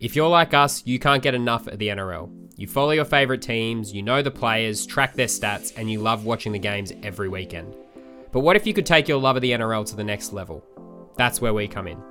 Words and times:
If 0.00 0.16
you're 0.16 0.30
like 0.30 0.54
us, 0.54 0.82
you 0.86 0.98
can't 0.98 1.22
get 1.22 1.34
enough 1.34 1.66
of 1.66 1.78
the 1.78 1.88
NRL. 1.88 2.30
You 2.56 2.66
follow 2.66 2.92
your 2.92 3.04
favourite 3.04 3.42
teams, 3.42 3.92
you 3.92 4.02
know 4.02 4.22
the 4.22 4.30
players, 4.30 4.86
track 4.86 5.12
their 5.14 5.26
stats, 5.26 5.74
and 5.76 5.90
you 5.90 6.00
love 6.00 6.24
watching 6.24 6.52
the 6.52 6.58
games 6.58 6.90
every 7.02 7.28
weekend. 7.28 7.76
But 8.32 8.40
what 8.40 8.56
if 8.56 8.66
you 8.66 8.72
could 8.72 8.86
take 8.86 9.08
your 9.08 9.20
love 9.20 9.36
of 9.36 9.42
the 9.42 9.50
NRL 9.50 9.84
to 9.90 9.96
the 9.96 10.04
next 10.04 10.32
level? 10.32 10.64
That's 11.18 11.42
where 11.42 11.52
we 11.52 11.68
come 11.68 11.86
in. 11.86 12.02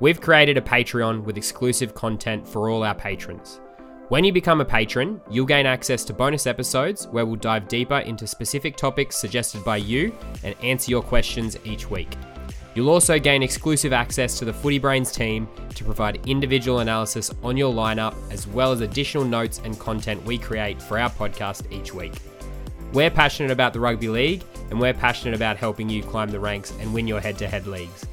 We've 0.00 0.20
created 0.20 0.56
a 0.56 0.60
Patreon 0.60 1.24
with 1.24 1.36
exclusive 1.36 1.94
content 1.94 2.46
for 2.46 2.70
all 2.70 2.84
our 2.84 2.94
patrons. 2.94 3.58
When 4.08 4.22
you 4.22 4.32
become 4.32 4.60
a 4.60 4.64
patron, 4.64 5.20
you'll 5.28 5.46
gain 5.46 5.66
access 5.66 6.04
to 6.04 6.12
bonus 6.12 6.46
episodes 6.46 7.08
where 7.08 7.26
we'll 7.26 7.34
dive 7.34 7.66
deeper 7.66 7.98
into 7.98 8.28
specific 8.28 8.76
topics 8.76 9.16
suggested 9.16 9.64
by 9.64 9.78
you 9.78 10.16
and 10.44 10.54
answer 10.62 10.92
your 10.92 11.02
questions 11.02 11.56
each 11.64 11.90
week. 11.90 12.16
You'll 12.76 12.90
also 12.90 13.18
gain 13.18 13.42
exclusive 13.42 13.94
access 13.94 14.38
to 14.38 14.44
the 14.44 14.52
Footy 14.52 14.78
Brains 14.78 15.10
team 15.10 15.48
to 15.74 15.82
provide 15.82 16.20
individual 16.28 16.80
analysis 16.80 17.32
on 17.42 17.56
your 17.56 17.72
lineup, 17.72 18.14
as 18.30 18.46
well 18.46 18.70
as 18.70 18.82
additional 18.82 19.24
notes 19.24 19.62
and 19.64 19.80
content 19.80 20.22
we 20.26 20.36
create 20.36 20.82
for 20.82 20.98
our 20.98 21.08
podcast 21.08 21.72
each 21.72 21.94
week. 21.94 22.12
We're 22.92 23.08
passionate 23.08 23.50
about 23.50 23.72
the 23.72 23.80
rugby 23.80 24.10
league, 24.10 24.44
and 24.68 24.78
we're 24.78 24.92
passionate 24.92 25.34
about 25.34 25.56
helping 25.56 25.88
you 25.88 26.02
climb 26.02 26.30
the 26.30 26.38
ranks 26.38 26.74
and 26.78 26.92
win 26.92 27.08
your 27.08 27.18
head 27.18 27.38
to 27.38 27.48
head 27.48 27.66
leagues. 27.66 28.04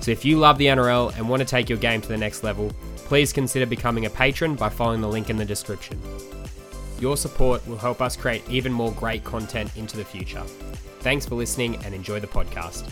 So 0.00 0.12
if 0.12 0.24
you 0.24 0.38
love 0.38 0.56
the 0.56 0.66
NRL 0.66 1.16
and 1.16 1.28
want 1.28 1.40
to 1.40 1.46
take 1.46 1.68
your 1.68 1.78
game 1.78 2.00
to 2.00 2.08
the 2.08 2.16
next 2.16 2.44
level, 2.44 2.70
please 2.98 3.32
consider 3.32 3.66
becoming 3.66 4.06
a 4.06 4.10
patron 4.10 4.54
by 4.54 4.68
following 4.68 5.00
the 5.00 5.08
link 5.08 5.30
in 5.30 5.36
the 5.36 5.44
description. 5.44 6.00
Your 7.00 7.16
support 7.16 7.66
will 7.66 7.76
help 7.76 8.00
us 8.00 8.16
create 8.16 8.48
even 8.48 8.72
more 8.72 8.92
great 8.92 9.24
content 9.24 9.76
into 9.76 9.96
the 9.96 10.04
future. 10.04 10.44
Thanks 11.00 11.26
for 11.26 11.34
listening 11.34 11.74
and 11.84 11.92
enjoy 11.92 12.20
the 12.20 12.28
podcast. 12.28 12.88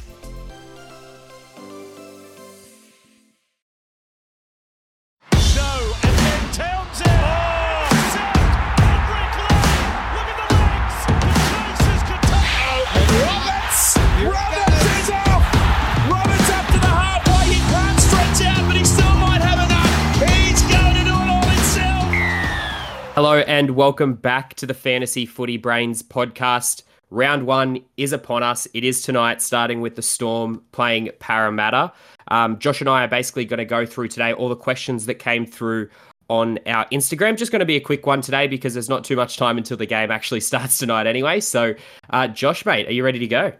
And 23.60 23.72
welcome 23.72 24.14
back 24.14 24.54
to 24.54 24.64
the 24.64 24.72
Fantasy 24.72 25.26
Footy 25.26 25.58
Brains 25.58 26.02
podcast. 26.02 26.82
Round 27.10 27.46
one 27.46 27.84
is 27.98 28.10
upon 28.10 28.42
us. 28.42 28.66
It 28.72 28.84
is 28.84 29.02
tonight, 29.02 29.42
starting 29.42 29.82
with 29.82 29.96
the 29.96 30.02
Storm 30.02 30.64
playing 30.72 31.10
Parramatta. 31.18 31.92
Um, 32.28 32.58
Josh 32.58 32.80
and 32.80 32.88
I 32.88 33.04
are 33.04 33.08
basically 33.08 33.44
going 33.44 33.58
to 33.58 33.66
go 33.66 33.84
through 33.84 34.08
today 34.08 34.32
all 34.32 34.48
the 34.48 34.56
questions 34.56 35.04
that 35.04 35.16
came 35.16 35.44
through 35.44 35.90
on 36.28 36.58
our 36.64 36.86
Instagram. 36.86 37.36
Just 37.36 37.52
going 37.52 37.60
to 37.60 37.66
be 37.66 37.76
a 37.76 37.80
quick 37.80 38.06
one 38.06 38.22
today 38.22 38.46
because 38.46 38.72
there's 38.72 38.88
not 38.88 39.04
too 39.04 39.14
much 39.14 39.36
time 39.36 39.58
until 39.58 39.76
the 39.76 39.84
game 39.84 40.10
actually 40.10 40.40
starts 40.50 40.78
tonight 40.78 41.06
anyway. 41.06 41.38
So, 41.38 41.74
uh, 42.08 42.28
Josh, 42.28 42.64
mate, 42.64 42.88
are 42.88 42.92
you 42.92 43.04
ready 43.04 43.18
to 43.18 43.28
go? 43.28 43.52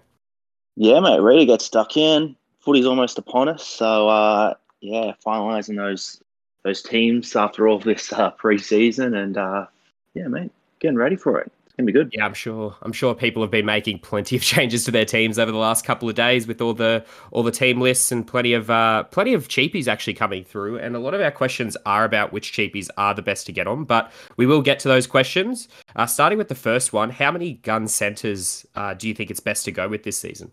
Yeah, 0.77 1.01
mate, 1.01 1.21
ready 1.21 1.41
to 1.41 1.47
get 1.47 1.61
stuck 1.61 1.98
in. 1.98 2.34
Footy's 2.61 2.87
almost 2.87 3.19
upon 3.19 3.51
us, 3.51 3.67
so 3.67 4.09
uh, 4.09 4.55
yeah, 4.81 5.12
finalising 5.27 5.77
those 5.77 6.23
those 6.62 6.81
teams 6.81 7.37
after 7.37 7.69
all 7.69 7.78
this 7.78 8.15
uh, 8.15 8.31
pre-season, 8.31 9.15
and 9.15 9.37
uh, 9.37 9.67
yeah, 10.14 10.27
mate, 10.28 10.50
getting 10.80 10.97
ready 10.97 11.16
for 11.16 11.39
it. 11.41 11.53
It's 11.66 11.75
gonna 11.77 11.86
be 11.86 11.92
good. 11.92 12.11
Yeah, 12.12 12.25
I'm 12.25 12.34
sure. 12.34 12.77
I'm 12.83 12.92
sure 12.92 13.14
people 13.14 13.42
have 13.42 13.50
been 13.50 13.64
making 13.66 14.00
plenty 14.00 14.34
of 14.34 14.42
changes 14.53 14.84
to 14.84 14.91
their 14.91 15.05
teams 15.05 15.39
over 15.39 15.53
the 15.53 15.58
last 15.58 15.84
couple 15.84 16.08
of 16.08 16.14
days 16.14 16.47
with 16.47 16.61
all 16.61 16.75
the 16.75 17.05
all 17.30 17.42
the 17.42 17.53
team 17.53 17.80
lists 17.80 18.11
and 18.11 18.27
plenty 18.27 18.53
of 18.53 18.70
uh, 18.70 19.05
plenty 19.05 19.34
of 19.34 19.48
cheapies 19.48 19.86
actually 19.86 20.14
coming 20.14 20.42
through. 20.42 20.78
And 20.78 20.97
a 20.97 20.98
lot 20.98 21.14
of 21.14 21.20
our 21.20 21.31
questions 21.31 21.77
are 21.86 22.05
about 22.05 22.33
which 22.33 22.53
cheapies 22.53 22.88
are 22.97 23.14
the 23.14 23.22
best 23.22 23.47
to 23.47 23.53
get 23.53 23.66
on. 23.66 23.84
But 23.84 24.11
we 24.36 24.47
will 24.47 24.62
get 24.62 24.81
to 24.81 24.88
those 24.88 25.06
questions. 25.06 25.69
Uh, 25.94 26.06
starting 26.06 26.38
with 26.38 26.48
the 26.48 26.55
first 26.55 26.92
one, 26.92 27.10
how 27.10 27.31
many 27.31 27.54
gun 27.54 27.87
centers 27.87 28.66
uh, 28.75 28.94
do 28.94 29.06
you 29.06 29.15
think 29.15 29.31
it's 29.31 29.41
best 29.41 29.65
to 29.66 29.72
go 29.72 29.88
with 29.88 30.03
this 30.03 30.19
season? 30.19 30.50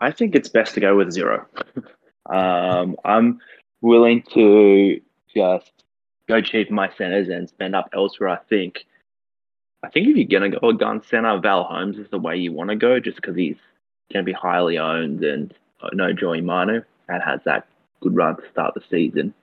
I 0.00 0.12
think 0.12 0.34
it's 0.34 0.48
best 0.48 0.74
to 0.74 0.80
go 0.80 0.96
with 0.96 1.10
zero. 1.12 1.44
um, 2.30 2.96
I'm 3.04 3.40
willing 3.80 4.22
to 4.34 5.00
just 5.34 5.72
go 6.28 6.40
cheap 6.40 6.68
in 6.68 6.74
my 6.74 6.90
centers 6.96 7.28
and 7.28 7.48
spend 7.48 7.74
up 7.74 7.90
elsewhere. 7.92 8.30
I 8.30 8.38
think. 8.48 8.84
I 9.82 9.88
think 9.88 10.08
if 10.08 10.16
you're 10.16 10.40
gonna 10.40 10.58
go 10.58 10.70
a 10.70 10.74
gun 10.74 11.02
center, 11.02 11.38
Val 11.38 11.64
Holmes 11.64 11.98
is 11.98 12.10
the 12.10 12.18
way 12.18 12.36
you 12.36 12.52
want 12.52 12.70
to 12.70 12.76
go, 12.76 12.98
just 12.98 13.16
because 13.16 13.36
he's 13.36 13.56
gonna 14.12 14.24
be 14.24 14.32
highly 14.32 14.78
owned 14.78 15.22
and 15.22 15.54
uh, 15.80 15.88
no 15.92 16.12
Joey 16.12 16.40
Manu 16.40 16.82
and 17.08 17.22
has 17.22 17.40
that 17.44 17.66
good 18.00 18.14
run 18.14 18.36
to 18.36 18.42
start 18.50 18.74
the 18.74 18.82
season. 18.90 19.34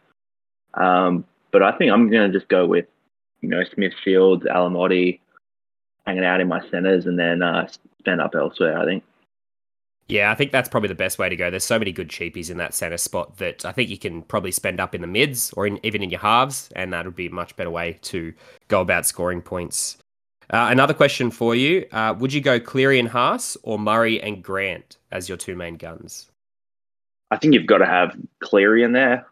Um, 0.73 1.25
but 1.51 1.63
I 1.63 1.71
think 1.77 1.91
I'm 1.91 2.09
gonna 2.09 2.31
just 2.31 2.49
go 2.49 2.65
with 2.65 2.85
you 3.41 3.49
know 3.49 3.63
Smith 3.63 3.93
Shields, 4.03 4.45
Alamoti, 4.45 5.19
hanging 6.05 6.25
out 6.25 6.41
in 6.41 6.47
my 6.47 6.67
centers, 6.69 7.05
and 7.05 7.17
then 7.17 7.41
uh, 7.41 7.67
spend 7.99 8.21
up 8.21 8.35
elsewhere. 8.35 8.77
I 8.77 8.85
think. 8.85 9.03
Yeah, 10.07 10.31
I 10.31 10.35
think 10.35 10.51
that's 10.51 10.69
probably 10.69 10.89
the 10.89 10.95
best 10.95 11.17
way 11.17 11.29
to 11.29 11.35
go. 11.35 11.49
There's 11.49 11.63
so 11.63 11.79
many 11.79 11.91
good 11.91 12.09
cheapies 12.09 12.51
in 12.51 12.57
that 12.57 12.75
center 12.75 12.97
spot 12.97 13.37
that 13.37 13.65
I 13.65 13.71
think 13.71 13.89
you 13.89 13.97
can 13.97 14.21
probably 14.21 14.51
spend 14.51 14.79
up 14.79 14.93
in 14.93 15.01
the 15.01 15.07
mids 15.07 15.51
or 15.53 15.65
in, 15.65 15.83
even 15.83 16.03
in 16.03 16.11
your 16.11 16.19
halves, 16.19 16.69
and 16.75 16.93
that 16.93 17.05
would 17.05 17.15
be 17.15 17.25
a 17.25 17.31
much 17.31 17.55
better 17.55 17.71
way 17.71 17.97
to 18.03 18.31
go 18.67 18.81
about 18.81 19.07
scoring 19.07 19.41
points. 19.41 19.97
Uh, 20.51 20.67
another 20.69 20.93
question 20.93 21.31
for 21.31 21.55
you: 21.55 21.87
uh, 21.91 22.13
Would 22.19 22.33
you 22.33 22.41
go 22.41 22.59
Cleary 22.59 22.99
and 22.99 23.07
Haas 23.07 23.57
or 23.63 23.79
Murray 23.79 24.21
and 24.21 24.43
Grant 24.43 24.97
as 25.11 25.27
your 25.27 25.39
two 25.39 25.55
main 25.55 25.75
guns? 25.75 26.29
I 27.31 27.37
think 27.37 27.55
you've 27.55 27.65
got 27.65 27.79
to 27.79 27.87
have 27.87 28.15
Cleary 28.41 28.83
in 28.83 28.91
there. 28.91 29.25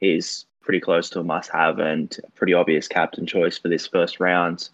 He's 0.00 0.46
pretty 0.62 0.80
close 0.80 1.10
to 1.10 1.20
a 1.20 1.24
must-have 1.24 1.78
and 1.78 2.16
a 2.24 2.30
pretty 2.32 2.54
obvious 2.54 2.88
captain 2.88 3.24
choice 3.24 3.56
for 3.56 3.68
this 3.68 3.86
first 3.86 4.18
round. 4.18 4.68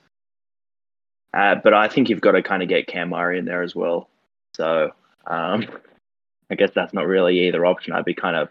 Uh, 1.35 1.57
but 1.57 1.75
I 1.75 1.89
think 1.89 2.09
you've 2.09 2.23
got 2.23 2.33
to 2.33 2.43
kind 2.43 2.63
of 2.63 2.69
get 2.71 2.87
Cam 2.87 3.11
Murray 3.11 3.39
in 3.39 3.45
there 3.45 3.63
as 3.63 3.75
well. 3.75 4.09
So 4.55 4.93
um, 5.29 5.65
I 6.51 6.55
guess 6.55 6.71
that's 6.75 6.93
not 6.93 7.07
really 7.07 7.47
either 7.47 7.65
option. 7.67 7.93
I'd 7.93 8.05
be 8.05 8.15
kind 8.15 8.37
of 8.37 8.49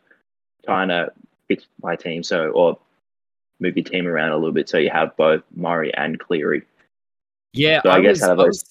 trying 0.66 0.88
to 0.90 1.12
fix 1.48 1.66
my 1.82 1.96
team 1.96 2.24
so 2.24 2.50
or 2.52 2.78
move 3.60 3.76
your 3.76 3.84
team 3.84 4.08
around 4.08 4.32
a 4.32 4.36
little 4.36 4.52
bit 4.52 4.70
so 4.70 4.78
you 4.78 4.90
have 4.92 5.16
both 5.18 5.42
Murray 5.56 5.94
and 5.96 6.20
Cleary. 6.20 6.62
Yeah, 7.54 7.82
So 7.82 7.90
I 7.90 8.02
guess 8.02 8.22
out 8.22 8.32
of 8.32 8.40
I 8.40 8.44
those- 8.44 8.64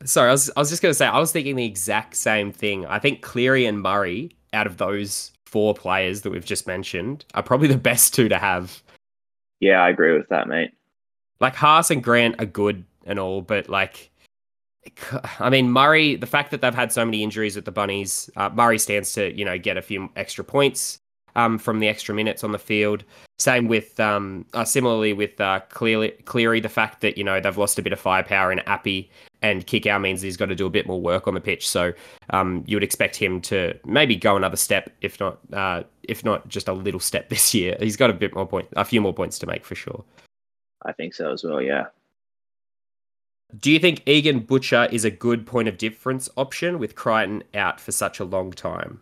was- 0.00 0.10
sorry, 0.10 0.28
I 0.28 0.32
was, 0.32 0.50
I 0.56 0.60
was 0.60 0.70
just 0.70 0.80
going 0.82 0.90
to 0.90 0.94
say 0.94 1.06
I 1.06 1.18
was 1.18 1.32
thinking 1.32 1.56
the 1.56 1.64
exact 1.66 2.16
same 2.16 2.52
thing. 2.52 2.86
I 2.86 2.98
think 2.98 3.20
Cleary 3.22 3.66
and 3.66 3.80
Murray, 3.82 4.30
out 4.52 4.66
of 4.66 4.76
those 4.78 5.32
four 5.46 5.74
players 5.74 6.22
that 6.22 6.30
we've 6.30 6.44
just 6.44 6.66
mentioned, 6.66 7.24
are 7.34 7.42
probably 7.42 7.68
the 7.68 7.76
best 7.76 8.14
two 8.14 8.28
to 8.28 8.38
have. 8.38 8.82
Yeah, 9.60 9.80
I 9.82 9.90
agree 9.90 10.16
with 10.16 10.28
that, 10.28 10.48
mate. 10.48 10.72
like 11.40 11.54
Haas 11.54 11.90
and 11.90 12.02
Grant 12.02 12.40
are 12.40 12.46
good 12.46 12.84
and 13.06 13.18
all, 13.18 13.42
but 13.42 13.68
like, 13.68 14.10
I 15.38 15.50
mean, 15.50 15.70
Murray, 15.70 16.16
the 16.16 16.26
fact 16.26 16.50
that 16.50 16.60
they've 16.60 16.74
had 16.74 16.92
so 16.92 17.04
many 17.04 17.22
injuries 17.22 17.56
with 17.56 17.64
the 17.64 17.72
Bunnies, 17.72 18.30
uh, 18.36 18.50
Murray 18.50 18.78
stands 18.78 19.12
to, 19.14 19.32
you 19.36 19.44
know, 19.44 19.58
get 19.58 19.76
a 19.76 19.82
few 19.82 20.10
extra 20.16 20.44
points 20.44 20.98
um, 21.36 21.58
from 21.58 21.80
the 21.80 21.88
extra 21.88 22.14
minutes 22.14 22.44
on 22.44 22.52
the 22.52 22.58
field. 22.58 23.04
Same 23.38 23.66
with, 23.66 23.98
um, 23.98 24.44
uh, 24.54 24.64
similarly 24.64 25.12
with 25.12 25.40
uh, 25.40 25.60
Cleary, 25.70 26.12
Cleary, 26.24 26.60
the 26.60 26.68
fact 26.68 27.00
that, 27.00 27.18
you 27.18 27.24
know, 27.24 27.40
they've 27.40 27.58
lost 27.58 27.78
a 27.78 27.82
bit 27.82 27.92
of 27.92 28.00
firepower 28.00 28.52
in 28.52 28.60
Appy 28.60 29.10
and 29.44 29.66
Kikau 29.66 30.00
means 30.00 30.22
he's 30.22 30.38
got 30.38 30.46
to 30.46 30.54
do 30.54 30.64
a 30.64 30.70
bit 30.70 30.86
more 30.86 30.98
work 30.98 31.28
on 31.28 31.34
the 31.34 31.40
pitch. 31.40 31.68
So 31.68 31.92
um, 32.30 32.64
you 32.66 32.76
would 32.76 32.82
expect 32.82 33.14
him 33.14 33.42
to 33.42 33.78
maybe 33.84 34.16
go 34.16 34.36
another 34.36 34.56
step, 34.56 34.90
if 35.02 35.20
not, 35.20 35.38
uh, 35.52 35.82
if 36.02 36.24
not 36.24 36.48
just 36.48 36.66
a 36.66 36.72
little 36.72 37.00
step 37.00 37.28
this 37.30 37.52
year. 37.52 37.76
He's 37.78 37.96
got 37.96 38.08
a 38.08 38.14
bit 38.14 38.34
more 38.34 38.46
point, 38.46 38.68
a 38.74 38.84
few 38.86 39.02
more 39.02 39.12
points 39.12 39.38
to 39.40 39.46
make 39.46 39.64
for 39.64 39.74
sure. 39.74 40.02
I 40.86 40.92
think 40.92 41.14
so 41.14 41.32
as 41.32 41.44
well, 41.44 41.60
yeah. 41.60 41.86
Do 43.58 43.70
you 43.70 43.78
think 43.78 44.02
Egan 44.06 44.40
Butcher 44.40 44.88
is 44.90 45.04
a 45.04 45.10
good 45.10 45.46
point 45.46 45.68
of 45.68 45.78
difference 45.78 46.28
option 46.36 46.78
with 46.78 46.96
Crichton 46.96 47.44
out 47.54 47.80
for 47.80 47.92
such 47.92 48.18
a 48.18 48.24
long 48.24 48.52
time? 48.52 49.00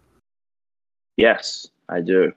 Yes, 1.16 1.68
I 1.88 2.00
do. 2.00 2.32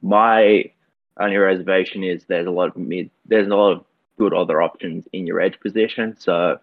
My 0.00 0.70
only 1.18 1.36
reservation 1.36 2.04
is 2.04 2.24
there's 2.24 2.46
a 2.46 2.50
lot 2.50 2.68
of 2.68 2.76
mid, 2.76 3.10
there's 3.26 3.48
a 3.48 3.54
lot 3.54 3.72
of 3.72 3.84
good 4.18 4.32
other 4.34 4.62
options 4.62 5.06
in 5.12 5.26
your 5.26 5.40
edge 5.40 5.58
position. 5.60 6.16
So 6.18 6.58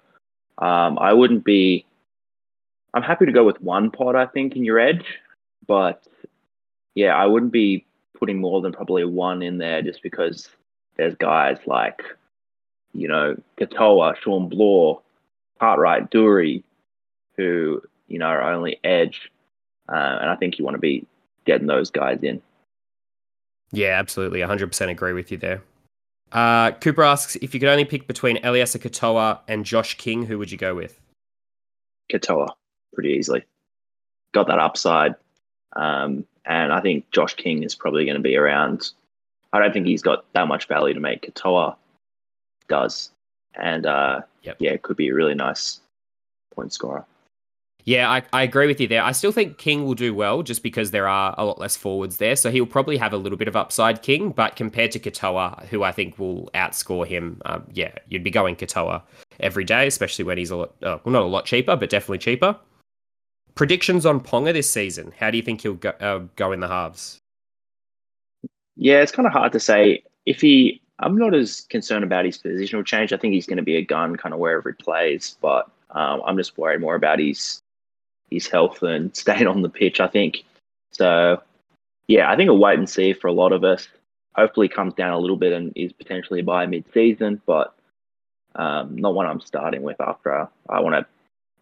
um, 0.59 0.97
I 0.99 1.13
wouldn't 1.13 1.43
be. 1.43 1.85
I'm 2.93 3.03
happy 3.03 3.25
to 3.25 3.31
go 3.31 3.43
with 3.43 3.61
one 3.61 3.91
pod, 3.91 4.15
I 4.15 4.25
think, 4.25 4.55
in 4.55 4.63
your 4.63 4.79
edge, 4.79 5.05
but 5.67 6.07
yeah, 6.93 7.13
I 7.13 7.25
wouldn't 7.25 7.51
be 7.51 7.85
putting 8.17 8.39
more 8.39 8.61
than 8.61 8.71
probably 8.71 9.03
one 9.03 9.41
in 9.41 9.57
there 9.57 9.81
just 9.81 10.01
because 10.01 10.47
there's 10.95 11.13
guys 11.15 11.57
like, 11.65 12.01
you 12.95 13.07
know, 13.07 13.35
Katoa, 13.59 14.15
Shawn 14.17 14.49
Blore, 14.49 15.01
Cartwright, 15.59 16.09
Dury, 16.11 16.63
who 17.37 17.81
you 18.07 18.19
know 18.19 18.27
are 18.27 18.53
only 18.53 18.79
edge, 18.83 19.31
uh, 19.89 20.17
and 20.21 20.29
I 20.29 20.35
think 20.35 20.57
you 20.57 20.65
want 20.65 20.75
to 20.75 20.81
be 20.81 21.05
getting 21.45 21.67
those 21.67 21.91
guys 21.91 22.19
in. 22.23 22.41
Yeah, 23.71 23.99
absolutely. 23.99 24.39
100% 24.39 24.89
agree 24.89 25.13
with 25.13 25.31
you 25.31 25.37
there. 25.37 25.61
Uh, 26.31 26.71
Cooper 26.71 27.03
asks 27.03 27.35
if 27.37 27.53
you 27.53 27.59
could 27.59 27.69
only 27.69 27.85
pick 27.85 28.07
between 28.07 28.37
Eliesa 28.37 28.79
Katoa 28.79 29.39
and 29.47 29.65
Josh 29.65 29.97
King, 29.97 30.25
who 30.25 30.37
would 30.37 30.51
you 30.51 30.57
go 30.57 30.73
with? 30.73 30.99
Katoa 32.11 32.49
pretty 32.93 33.09
easily. 33.09 33.43
Got 34.33 34.47
that 34.47 34.59
upside. 34.59 35.15
Um, 35.75 36.25
and 36.45 36.71
I 36.71 36.79
think 36.81 37.09
Josh 37.11 37.33
King 37.35 37.63
is 37.63 37.75
probably 37.75 38.05
going 38.05 38.17
to 38.17 38.23
be 38.23 38.37
around 38.37 38.91
I 39.55 39.59
don't 39.59 39.71
think 39.71 39.87
he's 39.87 40.01
got 40.01 40.25
that 40.33 40.49
much 40.49 40.67
value 40.67 40.93
to 40.93 40.99
make. 40.99 41.21
Katoa 41.33 41.77
does, 42.67 43.11
and 43.55 43.85
uh, 43.85 44.21
Yep. 44.43 44.57
yeah, 44.59 44.71
it 44.71 44.81
could 44.83 44.97
be 44.97 45.09
a 45.09 45.13
really 45.13 45.35
nice 45.35 45.79
point 46.53 46.73
scorer. 46.73 47.05
Yeah, 47.83 48.09
I, 48.09 48.23
I 48.33 48.41
agree 48.41 48.65
with 48.65 48.81
you 48.81 48.87
there. 48.87 49.03
I 49.03 49.11
still 49.11 49.31
think 49.31 49.59
King 49.59 49.85
will 49.85 49.93
do 49.93 50.11
well 50.11 50.41
just 50.41 50.63
because 50.63 50.89
there 50.89 51.07
are 51.07 51.35
a 51.37 51.45
lot 51.45 51.59
less 51.59 51.77
forwards 51.77 52.17
there. 52.17 52.35
So 52.35 52.49
he'll 52.49 52.65
probably 52.65 52.97
have 52.97 53.13
a 53.13 53.17
little 53.17 53.37
bit 53.37 53.47
of 53.47 53.55
upside, 53.55 54.01
King. 54.01 54.31
But 54.31 54.55
compared 54.55 54.91
to 54.93 54.99
Katoa, 54.99 55.67
who 55.67 55.83
I 55.83 55.91
think 55.91 56.17
will 56.17 56.49
outscore 56.55 57.05
him, 57.05 57.39
um, 57.45 57.63
yeah, 57.73 57.91
you'd 58.09 58.23
be 58.23 58.31
going 58.31 58.55
Katoa 58.55 59.03
every 59.39 59.65
day, 59.65 59.85
especially 59.85 60.25
when 60.25 60.39
he's 60.39 60.49
a 60.49 60.55
lot, 60.55 60.69
uh, 60.81 60.97
well, 61.03 61.13
not 61.13 61.21
a 61.21 61.27
lot 61.27 61.45
cheaper, 61.45 61.75
but 61.75 61.91
definitely 61.91 62.17
cheaper. 62.17 62.57
Predictions 63.53 64.03
on 64.03 64.19
Ponga 64.19 64.51
this 64.51 64.69
season. 64.69 65.13
How 65.19 65.29
do 65.29 65.37
you 65.37 65.43
think 65.43 65.61
he'll 65.61 65.75
go, 65.75 65.89
uh, 65.89 66.23
go 66.35 66.51
in 66.53 66.61
the 66.61 66.67
halves? 66.67 67.19
Yeah, 68.75 69.01
it's 69.01 69.11
kind 69.11 69.27
of 69.27 69.31
hard 69.31 69.51
to 69.53 69.59
say 69.59 70.03
if 70.25 70.41
he. 70.41 70.81
I'm 70.99 71.17
not 71.17 71.33
as 71.33 71.61
concerned 71.61 72.03
about 72.03 72.25
his 72.25 72.37
positional 72.37 72.85
change. 72.85 73.11
I 73.11 73.17
think 73.17 73.33
he's 73.33 73.47
going 73.47 73.57
to 73.57 73.63
be 73.63 73.75
a 73.75 73.85
gun 73.85 74.15
kind 74.15 74.33
of 74.33 74.39
wherever 74.39 74.71
he 74.71 74.83
plays, 74.83 75.37
but 75.41 75.69
um, 75.91 76.21
I'm 76.25 76.37
just 76.37 76.57
worried 76.57 76.81
more 76.81 76.95
about 76.95 77.19
his 77.19 77.61
his 78.31 78.47
health 78.47 78.81
and 78.81 79.15
staying 79.15 79.47
on 79.47 79.61
the 79.61 79.69
pitch. 79.69 79.99
I 79.99 80.07
think 80.07 80.43
so. 80.91 81.41
Yeah, 82.07 82.31
I 82.31 82.35
think 82.35 82.49
a 82.49 82.53
wait 82.53 82.77
and 82.77 82.89
see 82.89 83.13
for 83.13 83.27
a 83.27 83.33
lot 83.33 83.51
of 83.51 83.63
us. 83.63 83.87
Hopefully, 84.35 84.67
comes 84.67 84.93
down 84.93 85.13
a 85.13 85.19
little 85.19 85.37
bit 85.37 85.53
and 85.53 85.71
is 85.75 85.93
potentially 85.93 86.41
by 86.41 86.65
mid-season, 86.65 87.41
but 87.45 87.73
um, 88.55 88.95
not 88.97 89.15
one 89.15 89.25
I'm 89.25 89.39
starting 89.39 89.81
with 89.81 89.99
after 89.99 90.47
I 90.69 90.79
want 90.81 90.95
to 90.95 91.05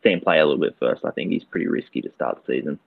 see 0.04 0.12
him 0.12 0.22
play 0.22 0.40
a 0.40 0.46
little 0.46 0.62
bit 0.62 0.76
first. 0.80 1.06
I 1.06 1.12
think 1.12 1.32
he's 1.32 1.44
pretty 1.44 1.68
risky 1.68 2.02
to 2.02 2.12
start 2.12 2.44
the 2.46 2.54
season. 2.54 2.80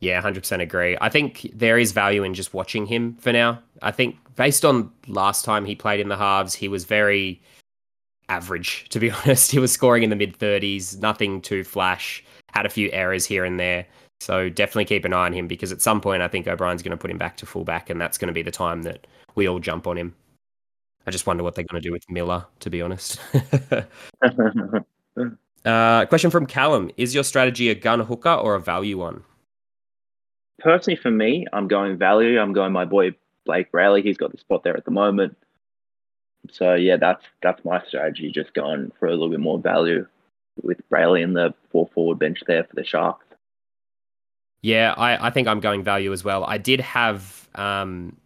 Yeah, 0.00 0.22
100% 0.22 0.62
agree. 0.62 0.96
I 1.00 1.08
think 1.08 1.50
there 1.52 1.76
is 1.76 1.92
value 1.92 2.22
in 2.22 2.34
just 2.34 2.54
watching 2.54 2.86
him 2.86 3.16
for 3.16 3.32
now. 3.32 3.60
I 3.82 3.90
think 3.90 4.16
based 4.36 4.64
on 4.64 4.90
last 5.06 5.44
time 5.44 5.64
he 5.64 5.74
played 5.74 6.00
in 6.00 6.08
the 6.08 6.16
halves, 6.16 6.54
he 6.54 6.68
was 6.68 6.84
very 6.84 7.40
average, 8.28 8.86
to 8.90 9.00
be 9.00 9.10
honest. 9.24 9.50
He 9.50 9.58
was 9.58 9.72
scoring 9.72 10.02
in 10.02 10.10
the 10.10 10.16
mid 10.16 10.38
30s, 10.38 11.00
nothing 11.00 11.40
too 11.40 11.64
flash, 11.64 12.24
had 12.52 12.66
a 12.66 12.70
few 12.70 12.90
errors 12.92 13.26
here 13.26 13.44
and 13.44 13.58
there. 13.58 13.86
So 14.20 14.48
definitely 14.48 14.86
keep 14.86 15.04
an 15.04 15.12
eye 15.12 15.26
on 15.26 15.32
him 15.32 15.46
because 15.46 15.70
at 15.70 15.80
some 15.80 16.00
point 16.00 16.22
I 16.22 16.28
think 16.28 16.48
O'Brien's 16.48 16.82
going 16.82 16.90
to 16.90 16.96
put 16.96 17.10
him 17.10 17.18
back 17.18 17.36
to 17.38 17.46
fullback, 17.46 17.88
and 17.88 18.00
that's 18.00 18.18
going 18.18 18.26
to 18.26 18.34
be 18.34 18.42
the 18.42 18.50
time 18.50 18.82
that 18.82 19.06
we 19.36 19.48
all 19.48 19.60
jump 19.60 19.86
on 19.86 19.96
him. 19.96 20.14
I 21.06 21.12
just 21.12 21.26
wonder 21.26 21.44
what 21.44 21.54
they're 21.54 21.64
going 21.64 21.80
to 21.80 21.88
do 21.88 21.92
with 21.92 22.02
Miller, 22.10 22.44
to 22.60 22.68
be 22.68 22.82
honest. 22.82 23.20
uh, 25.64 26.04
question 26.06 26.30
from 26.30 26.46
Callum 26.46 26.90
Is 26.96 27.14
your 27.14 27.22
strategy 27.22 27.70
a 27.70 27.74
gun 27.76 28.00
hooker 28.00 28.34
or 28.34 28.56
a 28.56 28.60
value 28.60 28.98
one? 28.98 29.22
personally 30.58 30.96
for 30.96 31.10
me, 31.10 31.46
I'm 31.52 31.68
going 31.68 31.96
value. 31.96 32.40
I'm 32.40 32.52
going 32.52 32.72
my 32.72 32.84
boy 32.84 33.14
Blayke 33.48 33.70
Brailey. 33.70 34.02
He's 34.02 34.18
got 34.18 34.32
the 34.32 34.38
spot 34.38 34.62
there 34.62 34.76
at 34.76 34.84
the 34.84 34.90
moment. 34.90 35.36
So 36.50 36.74
yeah, 36.74 36.96
that's 36.96 37.24
that's 37.42 37.64
my 37.64 37.82
strategy. 37.86 38.30
Just 38.30 38.54
going 38.54 38.92
for 38.98 39.06
a 39.06 39.10
little 39.10 39.30
bit 39.30 39.40
more 39.40 39.58
value 39.58 40.06
with 40.62 40.80
Rayleigh 40.90 41.22
in 41.22 41.34
the 41.34 41.54
four 41.70 41.88
forward 41.94 42.18
bench 42.18 42.42
there 42.46 42.64
for 42.64 42.74
the 42.74 42.84
Sharks. 42.84 43.24
Yeah, 44.62 44.94
I, 44.96 45.28
I 45.28 45.30
think 45.30 45.46
I'm 45.46 45.60
going 45.60 45.84
value 45.84 46.12
as 46.12 46.24
well. 46.24 46.44
I 46.44 46.58
did 46.58 46.80
have 46.80 47.48
um, 47.54 48.16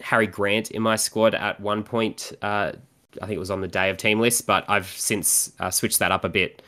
Harry 0.00 0.28
Grant 0.28 0.70
in 0.70 0.82
my 0.82 0.96
squad 0.96 1.34
at 1.34 1.60
one 1.60 1.82
point. 1.82 2.32
Uh, 2.40 2.72
I 3.20 3.26
think 3.26 3.36
it 3.36 3.40
was 3.40 3.50
on 3.50 3.62
the 3.62 3.68
day 3.68 3.90
of 3.90 3.96
team 3.96 4.20
list, 4.20 4.46
but 4.46 4.64
I've 4.68 4.86
since 4.86 5.52
uh, 5.58 5.70
switched 5.70 5.98
that 5.98 6.12
up 6.12 6.24
a 6.24 6.28
bit. 6.28 6.62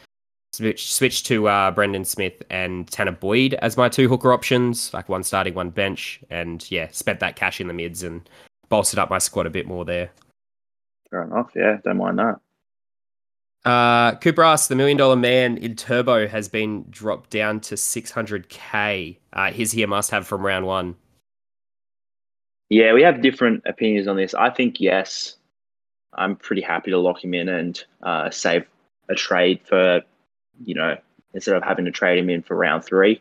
Switch, 0.53 0.93
switched 0.93 1.27
to 1.27 1.47
uh, 1.49 1.71
Brandon 1.71 2.05
Smith 2.05 2.43
and 2.51 2.87
Tanah 2.91 3.21
Boyd 3.21 3.55
as 3.55 3.77
my 3.77 3.89
two 3.89 4.09
hooker 4.09 4.33
options, 4.33 4.93
like 4.95 5.09
one 5.09 5.23
starting, 5.23 5.55
one 5.55 5.71
bench, 5.71 6.21
and 6.31 6.69
yeah, 6.71 6.89
spent 6.91 7.21
that 7.21 7.37
cash 7.37 7.61
in 7.61 7.69
the 7.69 7.75
mids 7.75 8.03
and 8.03 8.29
bolstered 8.69 8.99
up 8.99 9.11
my 9.11 9.19
squad 9.19 9.47
a 9.47 9.51
bit 9.51 9.67
more 9.67 9.85
there. 9.85 10.11
Fair 11.11 11.23
enough. 11.23 11.51
Yeah, 11.55 11.79
don't 11.85 11.99
mind 11.99 12.19
that. 12.19 12.41
Uh, 13.65 14.15
Cooper 14.17 14.43
asks, 14.43 14.69
the 14.69 14.77
million 14.77 14.97
dollar 14.97 15.17
man 15.17 15.59
in 15.59 15.77
Turbo 15.77 16.27
has 16.27 16.49
been 16.49 16.87
dropped 16.91 17.31
down 17.31 17.61
to 17.61 17.75
600k. 17.75 19.17
Uh, 19.33 19.51
his 19.51 19.73
here 19.73 19.87
must 19.87 20.11
have 20.11 20.27
from 20.27 20.45
round 20.45 20.67
one. 20.67 20.97
Yeah, 22.71 22.93
we 22.93 23.03
have 23.03 23.23
different 23.23 23.63
opinions 23.67 24.09
on 24.09 24.17
this. 24.17 24.35
I 24.35 24.51
think 24.51 24.81
yes. 24.81 25.37
I'm 26.15 26.37
pretty 26.37 26.63
happy 26.63 26.91
to 26.91 26.99
lock 26.99 27.23
him 27.23 27.35
in 27.35 27.49
and 27.49 27.85
uh, 28.03 28.31
save 28.31 28.67
a 29.09 29.15
trade 29.15 29.61
for, 29.65 30.03
you 30.65 30.75
know, 30.75 30.97
instead 31.35 31.57
of 31.57 31.63
having 31.63 31.85
to 31.85 31.91
trade 31.91 32.19
him 32.19 32.31
in 32.31 32.43
for 32.43 32.57
round 32.57 32.85
three. 32.85 33.21